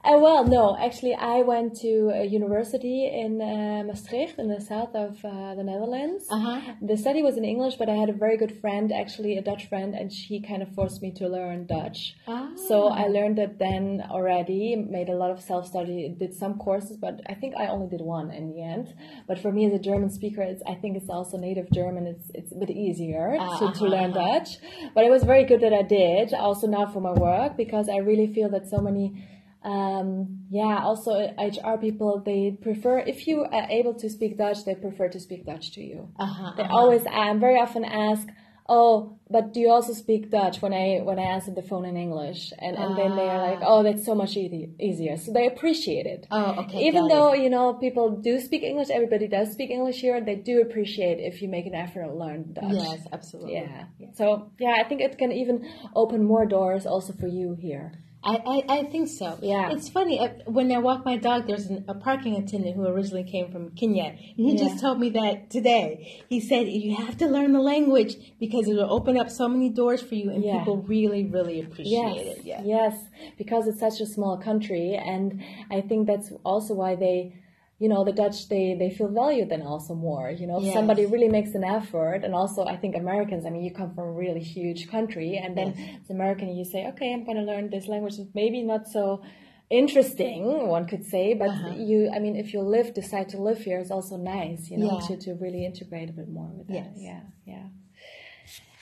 Uh, 0.05 0.19
well, 0.19 0.45
no, 0.45 0.77
actually, 0.77 1.15
I 1.15 1.41
went 1.41 1.77
to 1.81 2.11
a 2.13 2.25
university 2.25 3.09
in 3.11 3.41
uh, 3.41 3.83
Maastricht 3.87 4.37
in 4.37 4.47
the 4.49 4.61
south 4.61 4.93
of 4.93 5.17
uh, 5.25 5.55
the 5.55 5.63
Netherlands. 5.63 6.27
Uh-huh. 6.29 6.61
The 6.79 6.95
study 6.95 7.23
was 7.23 7.37
in 7.37 7.43
English, 7.43 7.75
but 7.77 7.89
I 7.89 7.95
had 7.95 8.09
a 8.09 8.13
very 8.13 8.37
good 8.37 8.61
friend, 8.61 8.91
actually 8.93 9.35
a 9.35 9.41
Dutch 9.41 9.67
friend, 9.67 9.95
and 9.95 10.13
she 10.13 10.41
kind 10.41 10.61
of 10.61 10.69
forced 10.75 11.01
me 11.01 11.11
to 11.13 11.27
learn 11.27 11.65
Dutch. 11.65 12.15
Ah. 12.27 12.51
So 12.67 12.89
I 12.89 13.07
learned 13.07 13.39
it 13.39 13.57
then 13.57 14.03
already, 14.07 14.75
made 14.75 15.09
a 15.09 15.15
lot 15.15 15.31
of 15.31 15.41
self 15.41 15.65
study, 15.65 16.15
did 16.19 16.35
some 16.35 16.59
courses, 16.59 16.97
but 16.97 17.21
I 17.27 17.33
think 17.33 17.55
I 17.57 17.65
only 17.65 17.87
did 17.87 18.01
one 18.01 18.29
in 18.29 18.51
the 18.51 18.61
end. 18.61 18.93
But 19.27 19.39
for 19.39 19.51
me 19.51 19.65
as 19.65 19.73
a 19.73 19.79
German 19.79 20.11
speaker, 20.11 20.43
it's, 20.43 20.61
I 20.67 20.75
think 20.75 20.97
it's 20.97 21.09
also 21.09 21.37
native 21.37 21.71
German, 21.71 22.05
it's, 22.05 22.29
it's 22.35 22.51
a 22.51 22.55
bit 22.63 22.69
easier 22.69 23.37
Ah, 23.39 23.57
to, 23.57 23.65
to 23.65 23.71
uh-huh, 23.71 23.85
learn 23.85 24.11
uh-huh. 24.11 24.39
Dutch. 24.39 24.49
But 24.93 25.03
it 25.03 25.09
was 25.09 25.23
very 25.23 25.45
good 25.45 25.61
that 25.61 25.73
I 25.73 25.81
did, 25.81 26.31
also 26.35 26.67
now 26.67 26.85
for 26.85 27.01
my 27.01 27.13
work, 27.13 27.57
because 27.57 27.89
I 27.89 27.97
really 27.97 28.31
feel 28.31 28.49
that 28.49 28.69
so 28.69 28.77
many 28.77 29.25
um, 29.65 30.45
yeah, 30.51 30.81
also 30.83 31.11
HR 31.39 31.77
people, 31.81 32.21
they 32.23 32.55
prefer, 32.61 32.99
if 32.99 33.25
you 33.25 33.45
are 33.45 33.67
able 33.69 33.95
to 33.95 34.09
speak 34.11 34.37
Dutch, 34.37 34.63
they 34.63 34.75
prefer 34.75 35.09
to 35.09 35.19
speak 35.19 35.45
Dutch 35.45 35.71
to 35.71 35.81
you. 35.81 36.09
Uh-huh, 36.19 36.53
They 36.55 36.63
uh-huh. 36.63 36.77
always, 36.77 37.01
I'm 37.11 37.39
very 37.39 37.59
often 37.59 37.83
ask, 37.83 38.27
oh, 38.69 39.17
but 39.27 39.53
do 39.53 39.59
you 39.59 39.71
also 39.71 39.93
speak 39.93 40.29
Dutch 40.29 40.61
when 40.61 40.71
I, 40.71 40.99
when 41.01 41.17
I 41.17 41.23
answer 41.23 41.49
the 41.49 41.63
phone 41.63 41.85
in 41.85 41.97
English? 41.97 42.53
And, 42.59 42.77
and 42.77 42.95
then 42.95 43.15
they 43.15 43.27
are 43.27 43.39
like, 43.39 43.59
oh, 43.63 43.81
that's 43.81 44.05
so 44.05 44.13
much 44.13 44.37
easy, 44.37 44.69
easier. 44.79 45.17
So 45.17 45.33
they 45.33 45.47
appreciate 45.47 46.05
it. 46.05 46.27
Oh, 46.29 46.63
okay, 46.65 46.85
Even 46.85 47.07
though, 47.07 47.33
it. 47.33 47.41
you 47.41 47.49
know, 47.49 47.73
people 47.73 48.11
do 48.11 48.39
speak 48.39 48.61
English, 48.61 48.91
everybody 48.91 49.27
does 49.27 49.51
speak 49.51 49.71
English 49.71 49.99
here, 49.99 50.15
and 50.15 50.27
they 50.27 50.35
do 50.35 50.61
appreciate 50.61 51.17
if 51.19 51.41
you 51.41 51.49
make 51.49 51.65
an 51.65 51.73
effort 51.73 52.03
to 52.03 52.13
learn 52.13 52.53
Dutch. 52.53 52.65
yes, 52.69 52.99
absolutely. 53.11 53.53
Yeah. 53.53 53.85
So, 54.13 54.51
yeah, 54.59 54.75
I 54.79 54.83
think 54.87 55.01
it 55.01 55.17
can 55.17 55.31
even 55.31 55.67
open 55.95 56.23
more 56.23 56.45
doors 56.45 56.85
also 56.85 57.13
for 57.13 57.27
you 57.27 57.55
here. 57.59 57.93
I, 58.25 58.35
I, 58.55 58.77
I 58.79 58.83
think 58.85 59.07
so. 59.07 59.37
Yeah. 59.41 59.69
It's 59.71 59.87
funny. 59.87 60.19
uh, 60.19 60.29
When 60.47 60.71
I 60.71 60.79
walk 60.79 61.05
my 61.05 61.17
dog, 61.17 61.45
there's 61.45 61.67
an, 61.67 61.85
a 61.87 61.93
parking 61.93 62.35
attendant 62.35 62.75
who 62.75 62.85
originally 62.87 63.23
came 63.23 63.51
from 63.51 63.69
Kenya. 63.71 64.05
And 64.37 64.47
he 64.47 64.53
Yeah. 64.57 64.63
just 64.67 64.81
told 64.81 64.99
me 64.99 65.09
that 65.11 65.51
today. 65.51 66.23
He 66.27 66.39
said, 66.39 66.67
you 66.67 66.95
have 66.95 67.17
to 67.17 67.27
learn 67.27 67.53
the 67.53 67.61
language 67.61 68.15
because 68.39 68.67
it 68.67 68.73
will 68.73 68.91
open 68.91 69.15
up 69.17 69.29
so 69.29 69.47
many 69.47 69.69
doors 69.69 70.01
for 70.01 70.15
you 70.15 70.31
and 70.31 70.43
Yeah. 70.43 70.57
people 70.59 70.77
really, 70.77 71.25
really 71.25 71.61
appreciate 71.61 72.15
yes, 72.25 72.37
it. 72.37 72.45
Yeah. 72.45 72.61
Yes, 72.65 72.97
because 73.37 73.67
it's 73.67 73.79
such 73.79 74.01
a 74.01 74.07
small 74.07 74.37
country, 74.37 74.95
and 74.95 75.41
I 75.69 75.81
think 75.81 76.07
that's 76.07 76.31
also 76.43 76.73
why 76.73 76.95
they, 76.95 77.33
you 77.77 77.89
know, 77.89 78.03
the 78.05 78.13
Dutch 78.13 78.47
they 78.47 78.75
they 78.81 78.89
feel 78.97 79.09
valued 79.09 79.49
then 79.49 79.61
also 79.61 79.93
more. 79.95 80.29
You 80.31 80.47
know, 80.47 80.57
if 80.59 80.65
Yes. 80.65 80.73
somebody 80.73 81.05
really 81.05 81.27
makes 81.37 81.53
an 81.59 81.63
effort, 81.63 82.19
and 82.25 82.33
also 82.33 82.63
I 82.65 82.77
think 82.77 82.95
Americans. 82.95 83.45
I 83.45 83.49
mean, 83.49 83.63
you 83.63 83.73
come 83.73 83.93
from 83.95 84.05
a 84.07 84.11
really 84.23 84.39
huge 84.57 84.81
country, 84.95 85.29
and 85.43 85.57
then 85.57 85.69
as 86.01 86.09
American, 86.09 86.47
you 86.55 86.63
say, 86.73 86.87
okay, 86.91 87.09
I'm 87.13 87.23
going 87.25 87.37
to 87.37 87.43
learn 87.43 87.69
this 87.69 87.87
language. 87.87 88.15
Maybe 88.33 88.61
not 88.63 88.87
so 88.87 89.21
interesting, 89.69 90.67
one 90.67 90.85
could 90.87 91.03
say, 91.03 91.33
but 91.33 91.49
Uh-huh. 91.49 91.73
you, 91.75 92.09
I 92.15 92.19
mean, 92.19 92.35
if 92.35 92.53
you 92.53 92.61
live, 92.61 92.93
decide 92.93 93.27
to 93.29 93.37
live 93.41 93.59
here, 93.67 93.79
it's 93.79 93.91
also 93.91 94.15
nice, 94.15 94.69
you 94.71 94.77
know, 94.77 94.91
Yeah. 94.93 95.07
to, 95.07 95.17
to 95.25 95.33
really 95.43 95.65
integrate 95.65 96.09
a 96.09 96.13
bit 96.13 96.29
more 96.29 96.49
with 96.57 96.67
that. 96.67 96.73
Yes. 96.75 96.93
Yeah, 97.09 97.21
yeah. 97.45 97.67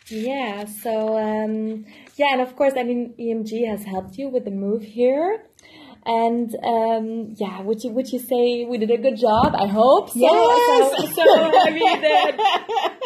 Yeah, 0.10 0.66
so 0.66 1.18
um, 1.18 1.86
yeah, 2.18 2.28
and 2.34 2.42
of 2.42 2.56
course, 2.56 2.74
I 2.76 2.84
mean, 2.84 3.14
EMG 3.18 3.66
has 3.68 3.84
helped 3.86 4.18
you 4.18 4.28
with 4.30 4.44
the 4.46 4.52
move 4.52 4.84
here, 4.84 5.46
and 6.06 6.54
um, 6.64 7.34
yeah, 7.38 7.62
would 7.62 7.84
you 7.84 7.92
would 7.92 8.12
you 8.12 8.20
say 8.20 8.66
we 8.66 8.78
did 8.78 8.92
a 8.92 8.98
good 8.98 9.18
job? 9.18 9.56
I 9.56 9.68
hope 9.68 10.10
so. 10.10 10.20
Yes! 10.20 11.16
So, 11.16 11.24
so 11.24 11.24
I 11.68 11.70
mean, 11.72 12.02
that, 12.02 12.38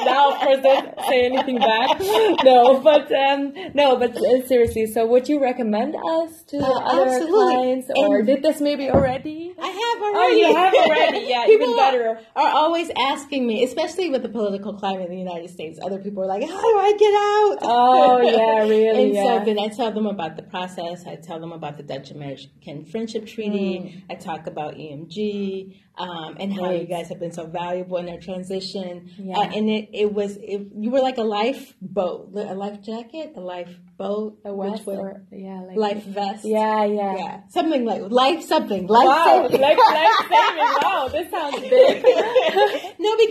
now 0.06 0.32
of 0.32 0.40
course 0.42 0.62
don't 0.64 0.90
say 1.08 1.26
anything 1.26 1.60
back. 1.60 2.00
No, 2.44 2.80
but 2.82 3.12
um, 3.12 3.54
no, 3.74 3.98
but 3.98 4.16
uh, 4.18 4.46
seriously, 4.48 4.86
so 4.88 5.06
would 5.06 5.28
you 5.30 5.42
recommend 5.42 5.96
us 5.96 6.44
to 6.48 6.58
Uh, 6.58 6.64
other 6.92 7.08
absolutely. 7.10 7.32
clients, 7.54 7.88
or 7.96 8.18
And- 8.18 8.28
did 8.28 8.42
this 8.44 8.62
maybe 8.62 8.90
already? 8.90 9.54
I 9.60 9.70
have 9.98 10.16
already. 10.16 10.44
Oh, 10.44 10.48
you 10.48 10.56
have 10.56 10.74
already. 10.74 11.26
Yeah, 11.28 11.46
People 11.46 11.70
even 11.70 11.78
better. 11.78 12.20
Are 12.36 12.50
always 12.50 12.90
asking 12.98 13.46
me, 13.48 13.64
especially 13.64 14.10
with 14.10 14.24
the 14.24 14.30
political 14.30 14.74
climate 14.74 15.06
in 15.06 15.12
the 15.12 15.20
United 15.20 15.50
States. 15.50 15.80
Other 15.82 16.00
people 16.00 16.24
are 16.24 16.28
like, 16.28 16.44
"How 16.44 16.62
do 16.62 16.78
I 16.80 16.94
get 16.98 17.14
out?" 17.14 17.58
Oh, 17.62 18.22
yeah, 18.24 18.62
really, 18.62 19.06
and 19.06 19.14
yeah. 19.14 19.40
so 19.40 19.46
then 19.46 19.60
I 19.60 19.68
tell 19.68 19.92
them 19.92 20.06
about 20.06 20.36
the 20.36 20.44
process. 20.44 21.06
I 21.06 21.16
tell 21.16 21.40
them 21.40 21.52
about 21.52 21.78
the 21.78 21.84
Dutch 21.84 22.12
American 22.12 22.86
Friendship 22.86 23.26
Treaty. 23.26 23.80
Mm. 23.80 24.04
I 24.10 24.16
talk 24.16 24.48
about 24.48 24.76
EMG 24.76 25.87
um, 25.98 26.38
and 26.40 26.54
how 26.54 26.72
you 26.72 26.86
guys 26.86 27.10
have 27.10 27.20
been 27.20 27.32
so 27.32 27.46
valuable 27.48 27.98
in 27.98 28.06
their 28.06 28.20
transition. 28.20 29.10
Yeah. 29.18 29.38
Uh, 29.38 29.44
and 29.56 29.70
it, 29.70 29.90
it 29.94 30.14
was 30.14 30.38
it, 30.38 30.68
you 30.78 30.90
were 30.92 31.00
like 31.02 31.18
a 31.18 31.24
lifeboat, 31.24 32.30
a 32.36 32.54
life 32.54 32.82
jacket, 32.82 33.34
a 33.36 33.40
lifeboat, 33.42 34.40
A 34.46 34.54
which 34.54 34.82
or 34.86 35.24
yeah, 35.32 35.62
like 35.62 35.78
life 35.78 36.04
vest. 36.06 36.46
Yeah, 36.46 36.86
yeah. 36.86 37.16
Yeah, 37.18 37.40
something 37.50 37.84
like 37.86 38.02
life 38.10 38.44
something. 38.44 38.86
Life 38.88 39.06
Wow, 39.08 39.48
saving. 39.48 39.62
like 39.62 39.78
life 39.78 40.14
saving. 40.30 40.74
Wow, 40.84 41.08
this 41.12 41.30
sounds 41.32 41.60
big. 41.62 42.06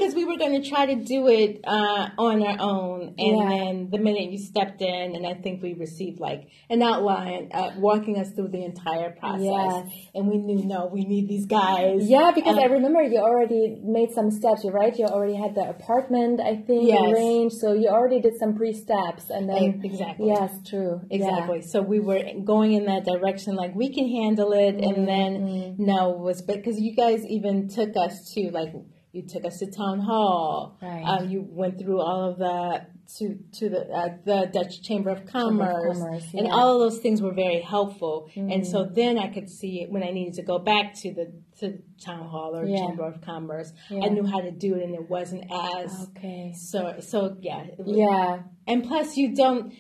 no, 0.06 0.12
because 0.12 0.14
we 0.14 0.24
were 0.24 0.38
going 0.38 0.60
to 0.62 0.68
try 0.68 0.86
to 0.86 0.94
do 0.96 1.28
it 1.28 1.60
uh, 1.64 2.08
on 2.18 2.42
our 2.42 2.56
own, 2.60 3.14
and 3.18 3.36
Yeah. 3.38 3.48
then 3.48 3.90
the 3.90 3.98
minute 3.98 4.30
you 4.30 4.38
stepped 4.38 4.80
in, 4.82 5.14
and 5.16 5.26
I 5.26 5.34
think 5.34 5.62
we 5.62 5.74
received 5.74 6.20
like 6.20 6.48
an 6.70 6.82
outline 6.82 7.50
uh, 7.52 7.70
walking 7.78 8.18
us 8.18 8.30
through 8.30 8.48
the 8.48 8.64
entire 8.64 9.10
process, 9.10 9.42
Yes. 9.44 9.86
and 10.14 10.28
we 10.28 10.38
knew 10.38 10.64
no, 10.64 10.86
we 10.86 11.04
need 11.04 11.28
these 11.28 11.46
guys. 11.46 12.08
Yeah, 12.08 12.32
because 12.34 12.56
Uh, 12.56 12.62
I 12.62 12.64
remember 12.66 13.02
you 13.02 13.18
already 13.18 13.78
made 13.82 14.10
some 14.12 14.30
steps, 14.30 14.64
you 14.64 14.70
right? 14.70 14.96
You 14.98 15.06
already 15.06 15.34
had 15.34 15.54
the 15.54 15.68
apartment, 15.68 16.40
I 16.40 16.56
think, 16.56 16.88
Yes. 16.88 17.12
arranged. 17.12 17.56
So 17.56 17.72
you 17.72 17.88
already 17.88 18.20
did 18.20 18.36
some 18.38 18.54
pre 18.54 18.72
steps, 18.72 19.30
and 19.30 19.48
then 19.48 19.80
exactly. 19.84 20.28
Yes, 20.28 20.52
true. 20.64 21.00
Yeah. 21.10 21.16
Exactly. 21.16 21.62
So 21.62 21.82
we 21.82 22.00
were 22.00 22.22
going 22.44 22.72
in 22.72 22.84
that 22.86 23.04
direction, 23.04 23.54
like 23.56 23.74
we 23.74 23.88
can 23.92 24.08
handle 24.08 24.52
it, 24.52 24.76
Mm-hmm. 24.76 24.88
and 24.90 25.08
then 25.08 25.74
no 25.78 26.12
it 26.12 26.18
was 26.18 26.42
because 26.42 26.80
you 26.80 26.94
guys 26.94 27.24
even 27.26 27.68
took 27.68 27.96
us 27.96 28.32
to 28.34 28.50
like 28.50 28.72
you 29.16 29.22
took 29.26 29.44
us 29.44 29.58
to 29.58 29.66
town 29.70 30.00
hall. 30.00 30.78
Right. 30.82 31.02
Um, 31.04 31.28
you 31.30 31.46
went 31.48 31.78
through 31.78 32.00
all 32.00 32.30
of 32.30 32.38
the 32.38 32.86
to 33.18 33.38
to 33.58 33.68
the 33.68 33.82
uh, 33.88 34.08
the 34.24 34.50
Dutch 34.52 34.82
Chamber 34.82 35.10
of 35.10 35.26
Commerce, 35.26 35.98
Commerce, 35.98 36.24
and 36.24 36.32
yeah. 36.34 36.42
Mm-hmm. 36.42 36.52
all 36.52 36.82
of 36.82 36.90
those 36.90 37.00
things 37.00 37.22
were 37.22 37.32
very 37.32 37.60
helpful. 37.60 38.28
And 38.36 38.66
so 38.66 38.84
then 38.84 39.16
I 39.18 39.28
could 39.28 39.48
see 39.48 39.82
it 39.82 39.90
when 39.90 40.02
I 40.02 40.10
needed 40.10 40.34
to 40.34 40.42
go 40.42 40.58
back 40.58 40.94
to 41.02 41.14
the 41.14 41.32
to 41.60 41.78
town 42.04 42.28
hall 42.28 42.54
or 42.56 42.64
Yeah. 42.66 42.78
Chamber 42.86 43.04
of 43.04 43.20
Commerce. 43.22 43.72
Yeah. 43.90 44.04
I 44.04 44.08
knew 44.08 44.26
how 44.26 44.40
to 44.40 44.50
do 44.50 44.74
it, 44.76 44.82
and 44.82 44.94
it 44.94 45.08
wasn't 45.08 45.44
as 45.50 46.08
Okay. 46.16 46.52
so 46.56 46.96
so 47.00 47.36
yeah. 47.40 47.66
was- 47.78 47.96
Yeah. 47.96 48.42
and 48.66 48.84
plus 48.84 49.16
you 49.16 49.34
don't 49.34 49.72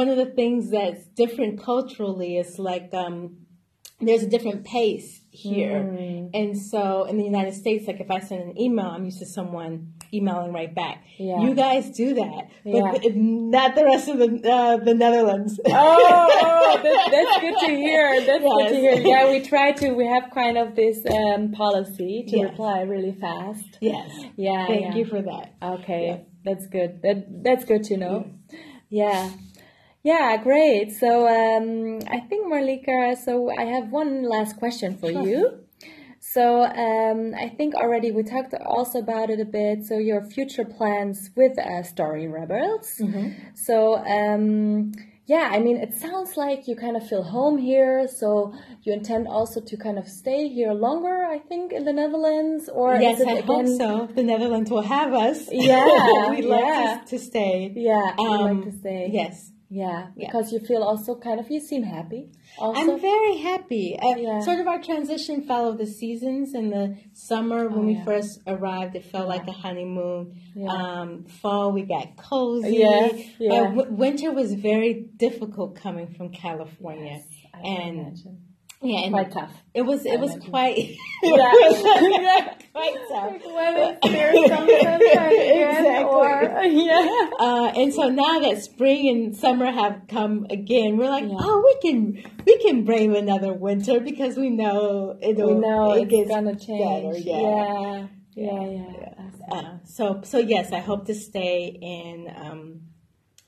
one 0.00 0.08
of 0.08 0.16
the 0.16 0.26
things 0.26 0.70
that's 0.70 1.04
different 1.22 1.62
culturally 1.62 2.36
is 2.36 2.58
like 2.58 2.92
um 2.92 3.38
there's 4.00 4.22
a 4.22 4.28
different 4.28 4.64
pace 4.64 5.20
here 5.30 5.80
Mm. 5.82 6.30
and 6.34 6.58
so 6.58 7.04
in 7.04 7.16
the 7.16 7.24
united 7.24 7.54
states 7.54 7.86
like 7.86 8.00
if 8.00 8.10
i 8.10 8.18
send 8.18 8.42
an 8.42 8.60
email 8.60 8.86
i'm 8.86 9.04
used 9.04 9.18
to 9.20 9.26
someone 9.26 9.92
emailing 10.12 10.52
right 10.52 10.74
back 10.74 11.04
Yeah. 11.18 11.42
you 11.42 11.54
guys 11.54 11.90
do 11.90 12.14
that 12.14 12.48
but 12.64 12.72
Yeah. 12.72 12.92
th- 12.92 13.14
not 13.14 13.74
the 13.76 13.84
rest 13.84 14.08
of 14.08 14.18
the 14.18 14.30
uh, 14.50 14.76
the 14.78 14.94
netherlands 14.94 15.60
Oh, 15.66 15.70
oh, 15.70 16.80
that, 16.82 17.08
that's 17.12 17.40
good 17.40 17.58
to 17.66 17.76
hear. 17.76 18.20
That's 18.24 18.42
good 18.42 18.68
to 18.68 18.74
hear. 18.76 18.94
Yeah, 19.00 19.30
we 19.30 19.40
try 19.40 19.72
to. 19.72 19.90
We 19.92 20.06
have 20.06 20.30
kind 20.32 20.56
of 20.58 20.74
this 20.76 20.98
um, 21.06 21.52
policy 21.52 22.24
to 22.28 22.36
Yes. 22.38 22.50
reply 22.50 22.82
really 22.82 23.12
fast. 23.12 23.78
yes 23.80 24.10
Yeah. 24.36 24.66
thank 24.66 24.80
yeah. 24.82 24.94
you 24.96 25.04
for 25.06 25.20
that 25.22 25.54
Okay, 25.62 26.24
that's 26.44 26.66
good. 26.68 27.02
That 27.02 27.42
that's 27.44 27.64
good 27.64 27.84
to 27.84 27.96
know. 27.96 28.30
Yeah. 28.90 29.30
Yeah, 30.02 30.36
great. 30.42 30.92
So 30.92 31.26
um, 31.26 31.98
I 32.10 32.20
think 32.20 32.48
Malika. 32.48 33.16
So 33.22 33.50
I 33.56 33.64
have 33.64 33.90
one 33.90 34.22
last 34.28 34.56
question 34.56 34.96
for 34.96 35.10
Sure. 35.10 35.26
you. 35.26 35.58
So 36.20 36.64
um, 36.64 37.34
I 37.38 37.48
think 37.48 37.74
already 37.74 38.10
we 38.10 38.22
talked 38.22 38.54
also 38.64 38.98
about 39.00 39.30
it 39.30 39.40
a 39.40 39.44
bit. 39.44 39.84
So 39.84 39.98
your 39.98 40.22
future 40.24 40.64
plans 40.64 41.30
with 41.36 41.58
uh, 41.58 41.82
Story 41.82 42.26
Rebels. 42.28 43.00
So 43.54 43.96
um, 43.98 44.92
yeah, 45.26 45.50
I 45.52 45.58
mean, 45.58 45.76
it 45.76 45.94
sounds 45.94 46.36
like 46.36 46.66
you 46.68 46.74
kind 46.74 46.96
of 46.96 47.06
feel 47.06 47.22
home 47.22 47.58
here. 47.58 48.08
So 48.08 48.54
you 48.82 48.92
intend 48.92 49.28
also 49.28 49.60
to 49.60 49.76
kind 49.76 49.98
of 49.98 50.08
stay 50.08 50.48
here 50.48 50.72
longer. 50.72 51.24
I 51.26 51.38
think 51.38 51.72
in 51.72 51.84
the 51.84 51.92
Netherlands, 51.92 52.68
or 52.72 52.94
yes 52.96 53.20
i 53.20 53.40
hope 53.40 53.66
so 53.66 54.08
the 54.14 54.22
netherlands 54.22 54.70
will 54.70 54.82
have 54.96 55.12
us 55.12 55.48
Yeah, 55.52 55.84
we'd 56.30 56.44
love 56.44 56.60
yeah. 56.60 57.00
to, 57.04 57.10
to 57.10 57.18
stay 57.18 57.72
Yeah, 57.76 58.14
Um, 58.18 58.60
like 58.62 58.64
to 58.72 58.78
stay. 58.78 59.10
yes 59.12 59.52
Yeah, 59.70 60.06
because 60.16 60.50
you 60.50 60.60
feel 60.60 60.82
also 60.82 61.14
kind 61.14 61.38
of 61.38 61.50
you 61.50 61.60
seem 61.60 61.82
happy. 61.82 62.30
Also, 62.58 62.80
I'm 62.80 63.00
very 63.00 63.36
happy. 63.36 63.98
Uh, 64.00 64.16
Yeah. 64.16 64.40
Sort 64.40 64.60
of 64.60 64.66
our 64.66 64.80
transition 64.80 65.42
followed 65.42 65.76
the 65.78 65.86
seasons. 65.86 66.54
In 66.54 66.70
the 66.70 66.96
summer, 67.12 67.68
when 67.68 67.78
Oh, 67.80 67.86
we 67.86 68.00
first 68.02 68.40
arrived, 68.46 68.96
it 68.96 69.04
felt 69.04 69.28
like 69.28 69.46
a 69.46 69.52
honeymoon. 69.52 70.40
Yeah. 70.54 70.68
Um, 70.68 71.24
fall, 71.24 71.72
we 71.72 71.82
got 71.82 72.16
cozy. 72.16 72.76
Yeah, 72.78 73.08
yeah. 73.38 73.52
Uh, 73.52 73.64
w- 73.74 73.92
winter 73.92 74.32
was 74.32 74.54
very 74.54 74.94
difficult 75.16 75.76
coming 75.76 76.08
from 76.14 76.30
California. 76.30 77.20
I 77.52 77.60
can 77.62 77.66
and 77.88 77.98
imagine. 78.00 78.38
Yeah, 78.80 79.00
and 79.00 79.12
Quite 79.12 79.32
tough. 79.32 79.52
It 79.74 79.82
was. 79.82 80.04
It 80.06 80.12
I 80.12 80.16
was 80.16 80.30
imagine. 80.34 80.50
quite. 80.50 80.96
Yeah. 81.22 81.52
yeah, 81.52 82.54
quite 82.72 82.96
tough. 83.10 83.32
Whether 83.44 83.98
there's 84.02 84.48
some 84.48 84.68
sunshine 84.68 85.02
again 85.02 85.78
Exactly. 85.78 86.04
or 86.04 86.62
yeah. 86.64 87.30
Uh, 87.40 87.72
and 87.76 87.92
so 87.92 88.08
now 88.08 88.38
that 88.38 88.62
spring 88.62 89.08
and 89.08 89.36
summer 89.36 89.66
have 89.70 90.02
come 90.08 90.46
again, 90.48 90.96
we're 90.96 91.10
like, 91.10 91.24
Yeah. 91.24 91.38
oh, 91.40 91.62
we 91.82 91.90
can 91.90 92.24
we 92.46 92.58
can 92.58 92.84
brave 92.84 93.12
another 93.14 93.52
winter 93.52 93.98
because 93.98 94.36
we 94.36 94.50
know 94.50 95.18
it'll 95.20 95.54
We 95.54 95.60
know 95.60 95.92
it 95.94 96.08
it's 96.12 96.30
gonna 96.30 96.52
better. 96.52 96.64
change. 96.64 97.24
Yeah. 97.24 98.06
yeah, 98.34 98.62
yeah, 98.62 98.92
yeah. 98.92 99.14
Uh, 99.50 99.78
so 99.84 100.20
so 100.22 100.38
yes, 100.38 100.72
I 100.72 100.78
hope 100.78 101.06
to 101.06 101.14
stay 101.16 101.76
in 101.82 102.32
um, 102.36 102.82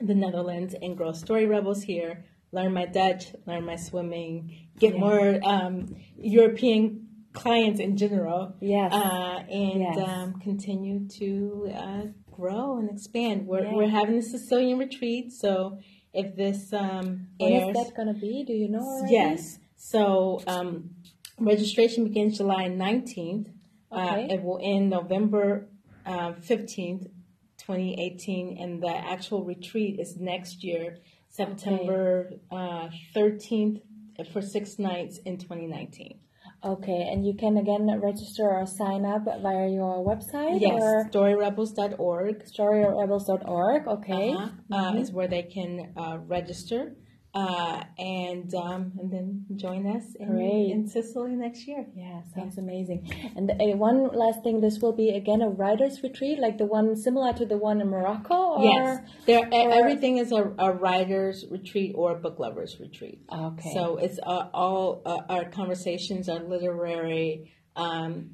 the 0.01 0.13
Netherlands 0.15 0.75
and 0.81 0.97
grow 0.97 1.13
Story 1.13 1.45
Rebels 1.45 1.83
here. 1.83 2.25
Learn 2.51 2.73
my 2.73 2.85
Dutch, 2.85 3.27
learn 3.47 3.65
my 3.65 3.77
swimming, 3.77 4.60
get 4.79 4.93
Yeah. 4.93 4.99
more 4.99 5.39
um, 5.43 5.95
European 6.17 7.07
clients 7.33 7.79
in 7.79 7.95
general. 7.97 8.55
Yes. 8.59 8.91
Uh, 8.93 9.43
and 9.49 9.81
Yes. 9.81 9.97
um, 10.07 10.39
continue 10.39 11.07
to 11.19 11.69
uh, 11.73 12.01
grow 12.31 12.77
and 12.77 12.89
expand. 12.89 13.47
We're, 13.47 13.63
Yeah. 13.63 13.75
we're 13.75 13.89
having 13.89 14.17
a 14.17 14.21
Sicilian 14.21 14.77
retreat, 14.79 15.31
so 15.31 15.77
if 16.13 16.35
this 16.35 16.73
um, 16.73 17.27
airs, 17.39 17.69
is 17.69 17.85
that 17.85 17.95
gonna 17.95 18.13
be? 18.13 18.43
Do 18.43 18.53
you 18.53 18.67
know? 18.67 18.79
Already? 18.79 19.13
yes. 19.13 19.59
So 19.77 20.41
um, 20.47 20.91
registration 21.39 22.03
begins 22.03 22.37
July 22.37 22.67
nineteenth. 22.67 23.47
Okay. 23.91 24.01
Uh, 24.01 24.33
it 24.33 24.43
will 24.43 24.59
end 24.61 24.89
November 24.89 25.69
uh, 26.05 26.33
fifteenth, 26.33 27.07
twenty 27.57 27.99
eighteen, 27.99 28.57
and 28.59 28.81
the 28.81 28.93
actual 28.93 29.43
retreat 29.45 29.99
is 29.99 30.17
next 30.17 30.63
year, 30.63 30.97
September 31.29 32.33
uh, 32.51 32.89
thirteenth, 33.13 33.79
for 34.27 34.41
six 34.41 34.77
nights 34.79 35.19
in 35.25 35.37
twenty 35.37 35.67
nineteen. 35.67 36.19
Okay, 36.63 37.07
and 37.11 37.25
you 37.25 37.33
can 37.33 37.57
again 37.57 37.87
register 38.01 38.43
or 38.49 38.65
sign 38.67 39.03
up 39.05 39.23
via 39.25 39.67
your 39.69 40.05
website 40.05 40.59
Yes, 40.61 40.81
or 40.81 41.09
storyrebels.org. 41.11 42.43
storyrebels.org. 42.45 43.87
Okay. 43.87 44.31
uh-huh, 44.33 44.75
uh, 44.75 44.95
is 44.95 45.11
where 45.11 45.27
they 45.27 45.43
can 45.43 45.93
uh, 45.97 46.17
register 46.27 46.95
uh, 47.33 47.83
and 47.97 48.53
um, 48.55 48.91
and 48.99 49.11
then 49.11 49.45
join 49.55 49.87
us 49.87 50.03
in, 50.19 50.27
Great. 50.27 50.71
in 50.71 50.87
Sicily 50.87 51.35
next 51.35 51.65
year. 51.67 51.85
Yeah, 51.95 52.21
sounds 52.35 52.57
amazing. 52.57 53.09
And 53.35 53.49
uh, 53.49 53.77
one 53.77 54.09
last 54.09 54.43
thing, 54.43 54.59
this 54.59 54.79
will 54.79 54.91
be 54.91 55.09
again 55.09 55.41
a 55.41 55.49
writers' 55.49 56.03
retreat, 56.03 56.39
like 56.39 56.57
the 56.57 56.65
one 56.65 56.95
similar 56.95 57.31
to 57.33 57.45
the 57.45 57.57
one 57.57 57.79
in 57.79 57.87
Morocco. 57.89 58.35
Or? 58.35 58.63
Yes, 58.63 58.99
there. 59.25 59.47
or- 59.51 59.71
everything 59.71 60.17
is 60.17 60.31
a, 60.31 60.53
a 60.57 60.73
writers' 60.73 61.45
retreat 61.49 61.93
or 61.95 62.11
a 62.11 62.15
book 62.15 62.37
lovers' 62.39 62.77
retreat. 62.79 63.21
Okay. 63.33 63.71
So 63.73 63.97
it's 63.97 64.19
uh, 64.21 64.49
all 64.53 65.01
uh, 65.05 65.21
our 65.29 65.45
conversations 65.45 66.27
are 66.27 66.39
literary. 66.39 67.53
Um, 67.77 68.31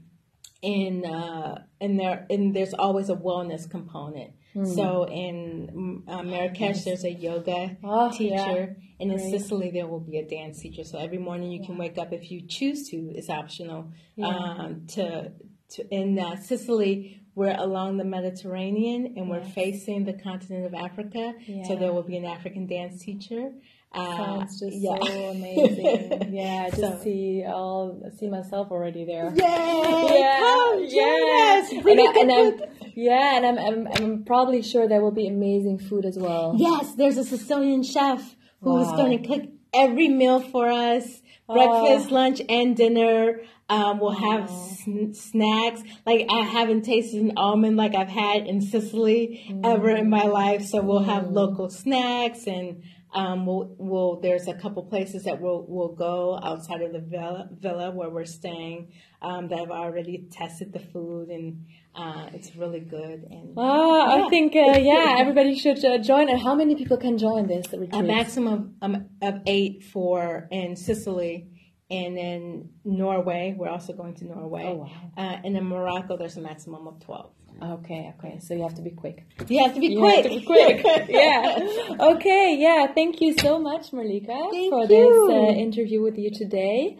in 0.61 1.05
uh, 1.05 1.63
and 1.79 1.99
there 1.99 2.25
and 2.29 2.55
there's 2.55 2.73
always 2.73 3.09
a 3.09 3.15
wellness 3.15 3.69
component. 3.69 4.31
Hmm. 4.53 4.65
So 4.65 5.03
in 5.05 6.03
mm, 6.07 6.11
uh, 6.11 6.23
Marrakesh, 6.23 6.83
there's 6.83 7.03
a 7.03 7.11
yoga 7.11 7.77
Oh, 7.83 8.11
teacher, 8.11 8.33
yeah. 8.35 8.67
and 8.99 9.11
in 9.11 9.17
Great. 9.17 9.31
Sicily 9.31 9.71
there 9.71 9.87
will 9.87 9.99
be 9.99 10.17
a 10.17 10.25
dance 10.27 10.59
teacher. 10.59 10.83
So 10.83 10.97
every 10.97 11.17
morning 11.19 11.51
you 11.51 11.63
can 11.65 11.77
wake 11.77 11.97
up 11.97 12.11
if 12.13 12.31
you 12.31 12.41
choose 12.47 12.89
to. 12.89 13.11
It's 13.15 13.29
optional. 13.29 13.91
Yeah. 14.15 14.27
Um, 14.27 14.87
to 14.95 15.31
to 15.71 15.87
in 15.93 16.17
uh, 16.19 16.37
Sicily. 16.37 17.21
We're 17.35 17.55
along 17.55 17.97
the 17.97 18.03
Mediterranean 18.03 19.13
and 19.15 19.29
we're 19.29 19.41
Yes. 19.43 19.53
facing 19.53 20.05
the 20.05 20.13
continent 20.13 20.65
of 20.65 20.73
Africa. 20.73 21.35
So 21.67 21.75
there 21.75 21.93
will 21.93 22.01
be 22.01 22.17
an 22.17 22.25
African 22.25 22.65
dance 22.65 23.03
teacher. 23.03 23.51
Uh, 23.93 24.17
Sounds 24.17 24.59
just 24.59 24.77
yeah. 24.77 24.97
so 25.01 25.29
amazing. 25.31 26.33
Yeah, 26.33 26.65
I 26.65 26.69
just 26.69 26.81
So- 26.81 26.99
see 27.03 27.43
I'll 27.47 28.01
see 28.17 28.29
myself 28.29 28.69
already 28.71 29.05
there. 29.05 29.33
Yay! 29.35 30.37
Come, 30.39 30.79
join 30.79 30.89
yes. 30.89 31.73
us. 31.73 31.81
Bring 31.81 31.99
And, 31.99 32.07
I, 32.07 32.21
and 32.21 32.31
I'm, 32.31 32.91
yeah, 32.95 33.37
and 33.37 33.45
I'm, 33.45 33.57
I'm 33.57 33.87
I'm 33.87 34.23
probably 34.23 34.61
sure 34.61 34.87
there 34.87 35.01
will 35.01 35.11
be 35.11 35.27
amazing 35.27 35.79
food 35.79 36.05
as 36.05 36.17
well. 36.17 36.55
Yes, 36.57 36.93
there's 36.95 37.17
a 37.17 37.23
Sicilian 37.23 37.83
chef 37.83 38.35
who 38.61 38.79
is 38.81 38.87
Wow. 38.87 38.97
going 38.97 39.21
to 39.21 39.27
cook 39.27 39.49
every 39.73 40.09
meal 40.09 40.39
for 40.41 40.67
us 40.69 41.21
breakfast, 41.47 42.11
lunch, 42.11 42.41
and 42.49 42.75
dinner. 42.75 43.41
Um, 43.69 43.99
we'll 43.99 44.11
have 44.11 44.49
sn- 44.49 45.13
snacks. 45.13 45.81
Like 46.05 46.25
I 46.29 46.41
haven't 46.41 46.83
tasted 46.83 47.21
an 47.21 47.33
almond 47.35 47.75
like 47.75 47.95
I've 47.95 48.07
had 48.09 48.47
in 48.47 48.61
Sicily 48.61 49.45
mm. 49.49 49.65
ever 49.65 49.89
in 49.89 50.09
my 50.09 50.23
life. 50.23 50.63
So 50.65 50.81
we'll 50.81 51.03
have 51.03 51.23
mm. 51.23 51.33
local 51.33 51.69
snacks 51.69 52.47
and 52.47 52.83
um, 53.13 53.45
we'll, 53.45 53.75
we'll, 53.77 54.19
there's 54.19 54.47
a 54.47 54.53
couple 54.53 54.83
places 54.83 55.23
that 55.23 55.41
we'll, 55.41 55.65
we'll 55.67 55.95
go 55.95 56.39
outside 56.43 56.81
of 56.81 56.91
the 56.91 56.99
villa, 56.99 57.49
villa 57.51 57.91
where 57.91 58.09
we're 58.09 58.25
staying 58.25 58.91
um, 59.21 59.47
that 59.47 59.59
have 59.59 59.71
already 59.71 60.27
tested 60.31 60.73
the 60.73 60.79
food 60.79 61.29
and 61.29 61.65
uh, 61.95 62.29
it's 62.33 62.55
really 62.55 62.79
good. 62.79 63.25
And 63.29 63.55
wow, 63.55 64.15
yeah. 64.15 64.25
I 64.25 64.29
think 64.29 64.55
uh, 64.55 64.77
yeah, 64.77 65.15
everybody 65.17 65.57
should 65.57 65.83
uh, 65.83 65.97
join. 65.99 66.29
And 66.29 66.39
how 66.39 66.53
many 66.53 66.75
people 66.75 66.97
can 66.97 67.17
join 67.17 67.47
this 67.47 67.65
retreat? 67.71 67.93
A 67.93 68.03
maximum 68.03 68.75
of, 68.81 68.95
um, 68.95 69.09
of 69.21 69.41
eight 69.47 69.83
for 69.83 70.47
in 70.51 70.75
Sicily. 70.75 71.49
And 71.89 72.17
in 72.17 72.69
Norway, 72.83 73.55
we're 73.57 73.69
also 73.69 73.93
going 73.93 74.15
to 74.15 74.25
Norway. 74.25 74.65
Oh, 74.65 74.75
wow. 74.75 75.11
Uh, 75.15 75.37
and 75.45 75.55
in 75.55 75.63
Morocco, 75.63 76.17
there's 76.17 76.35
a 76.35 76.41
maximum 76.41 76.85
of 76.85 76.99
12. 76.99 77.31
Okay, 77.61 78.13
okay. 78.17 78.39
So 78.39 78.53
you 78.53 78.61
have 78.61 78.75
to 78.75 78.81
be 78.81 78.91
quick. 78.91 79.25
You 79.47 79.63
have 79.63 79.73
to 79.73 79.79
be 79.79 79.87
you 79.87 79.99
quick. 79.99 80.23
To 80.23 80.29
be 80.29 80.41
quick. 80.41 80.83
yeah. 81.09 81.59
Okay. 81.99 82.55
Yeah. 82.59 82.87
Thank 82.93 83.21
you 83.21 83.33
so 83.37 83.59
much, 83.59 83.93
Malika, 83.93 84.27
Thank 84.51 84.69
for 84.71 84.81
you. 84.81 84.87
this 84.87 85.35
uh, 85.35 85.59
interview 85.59 86.01
with 86.01 86.17
you 86.17 86.31
today. 86.31 86.97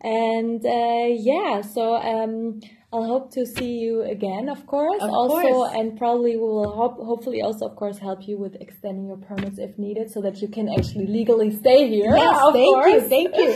And 0.00 0.64
uh, 0.64 1.06
yeah, 1.30 1.60
so 1.60 1.94
um, 1.94 2.60
I'll 2.92 3.04
hope 3.04 3.32
to 3.34 3.46
see 3.46 3.78
you 3.78 4.02
again, 4.02 4.48
of 4.48 4.66
course. 4.66 5.00
Of 5.00 5.10
also, 5.10 5.42
course. 5.42 5.72
and 5.76 5.96
probably 5.96 6.32
we 6.36 6.42
will 6.42 6.72
hope, 6.72 6.96
hopefully 6.96 7.40
also, 7.42 7.66
of 7.66 7.76
course, 7.76 7.98
help 7.98 8.26
you 8.26 8.36
with 8.36 8.56
extending 8.60 9.06
your 9.06 9.18
permits 9.18 9.58
if 9.58 9.78
needed, 9.78 10.10
so 10.10 10.20
that 10.22 10.42
you 10.42 10.48
can 10.48 10.68
actually 10.68 11.06
legally 11.06 11.50
stay 11.52 11.88
here. 11.88 12.16
Yes, 12.16 12.40
of 12.42 12.52
thank 12.52 12.74
course. 12.74 12.92
you, 12.92 13.00
thank 13.08 13.36
you. 13.36 13.50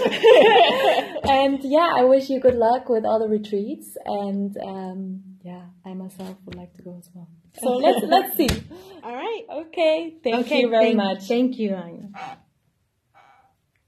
and 1.30 1.64
yeah, 1.64 1.90
I 1.96 2.04
wish 2.04 2.30
you 2.30 2.38
good 2.38 2.54
luck 2.54 2.88
with 2.88 3.04
all 3.04 3.18
the 3.18 3.28
retreats 3.28 3.96
and. 4.04 4.56
Um, 4.58 5.33
yeah, 5.44 5.66
I 5.84 5.92
myself 5.92 6.36
would 6.46 6.54
like 6.54 6.74
to 6.76 6.82
go 6.82 6.96
as 6.98 7.10
well. 7.12 7.28
So 7.60 7.76
let's 7.76 8.04
let's 8.06 8.36
see. 8.36 8.48
All 9.04 9.14
right. 9.14 9.42
Okay. 9.66 10.14
Thank 10.24 10.46
okay, 10.46 10.62
you 10.62 10.70
very 10.70 10.86
thank, 10.86 10.96
much. 10.96 11.28
Thank 11.28 11.58
you, 11.58 11.74
Anya. 11.74 12.40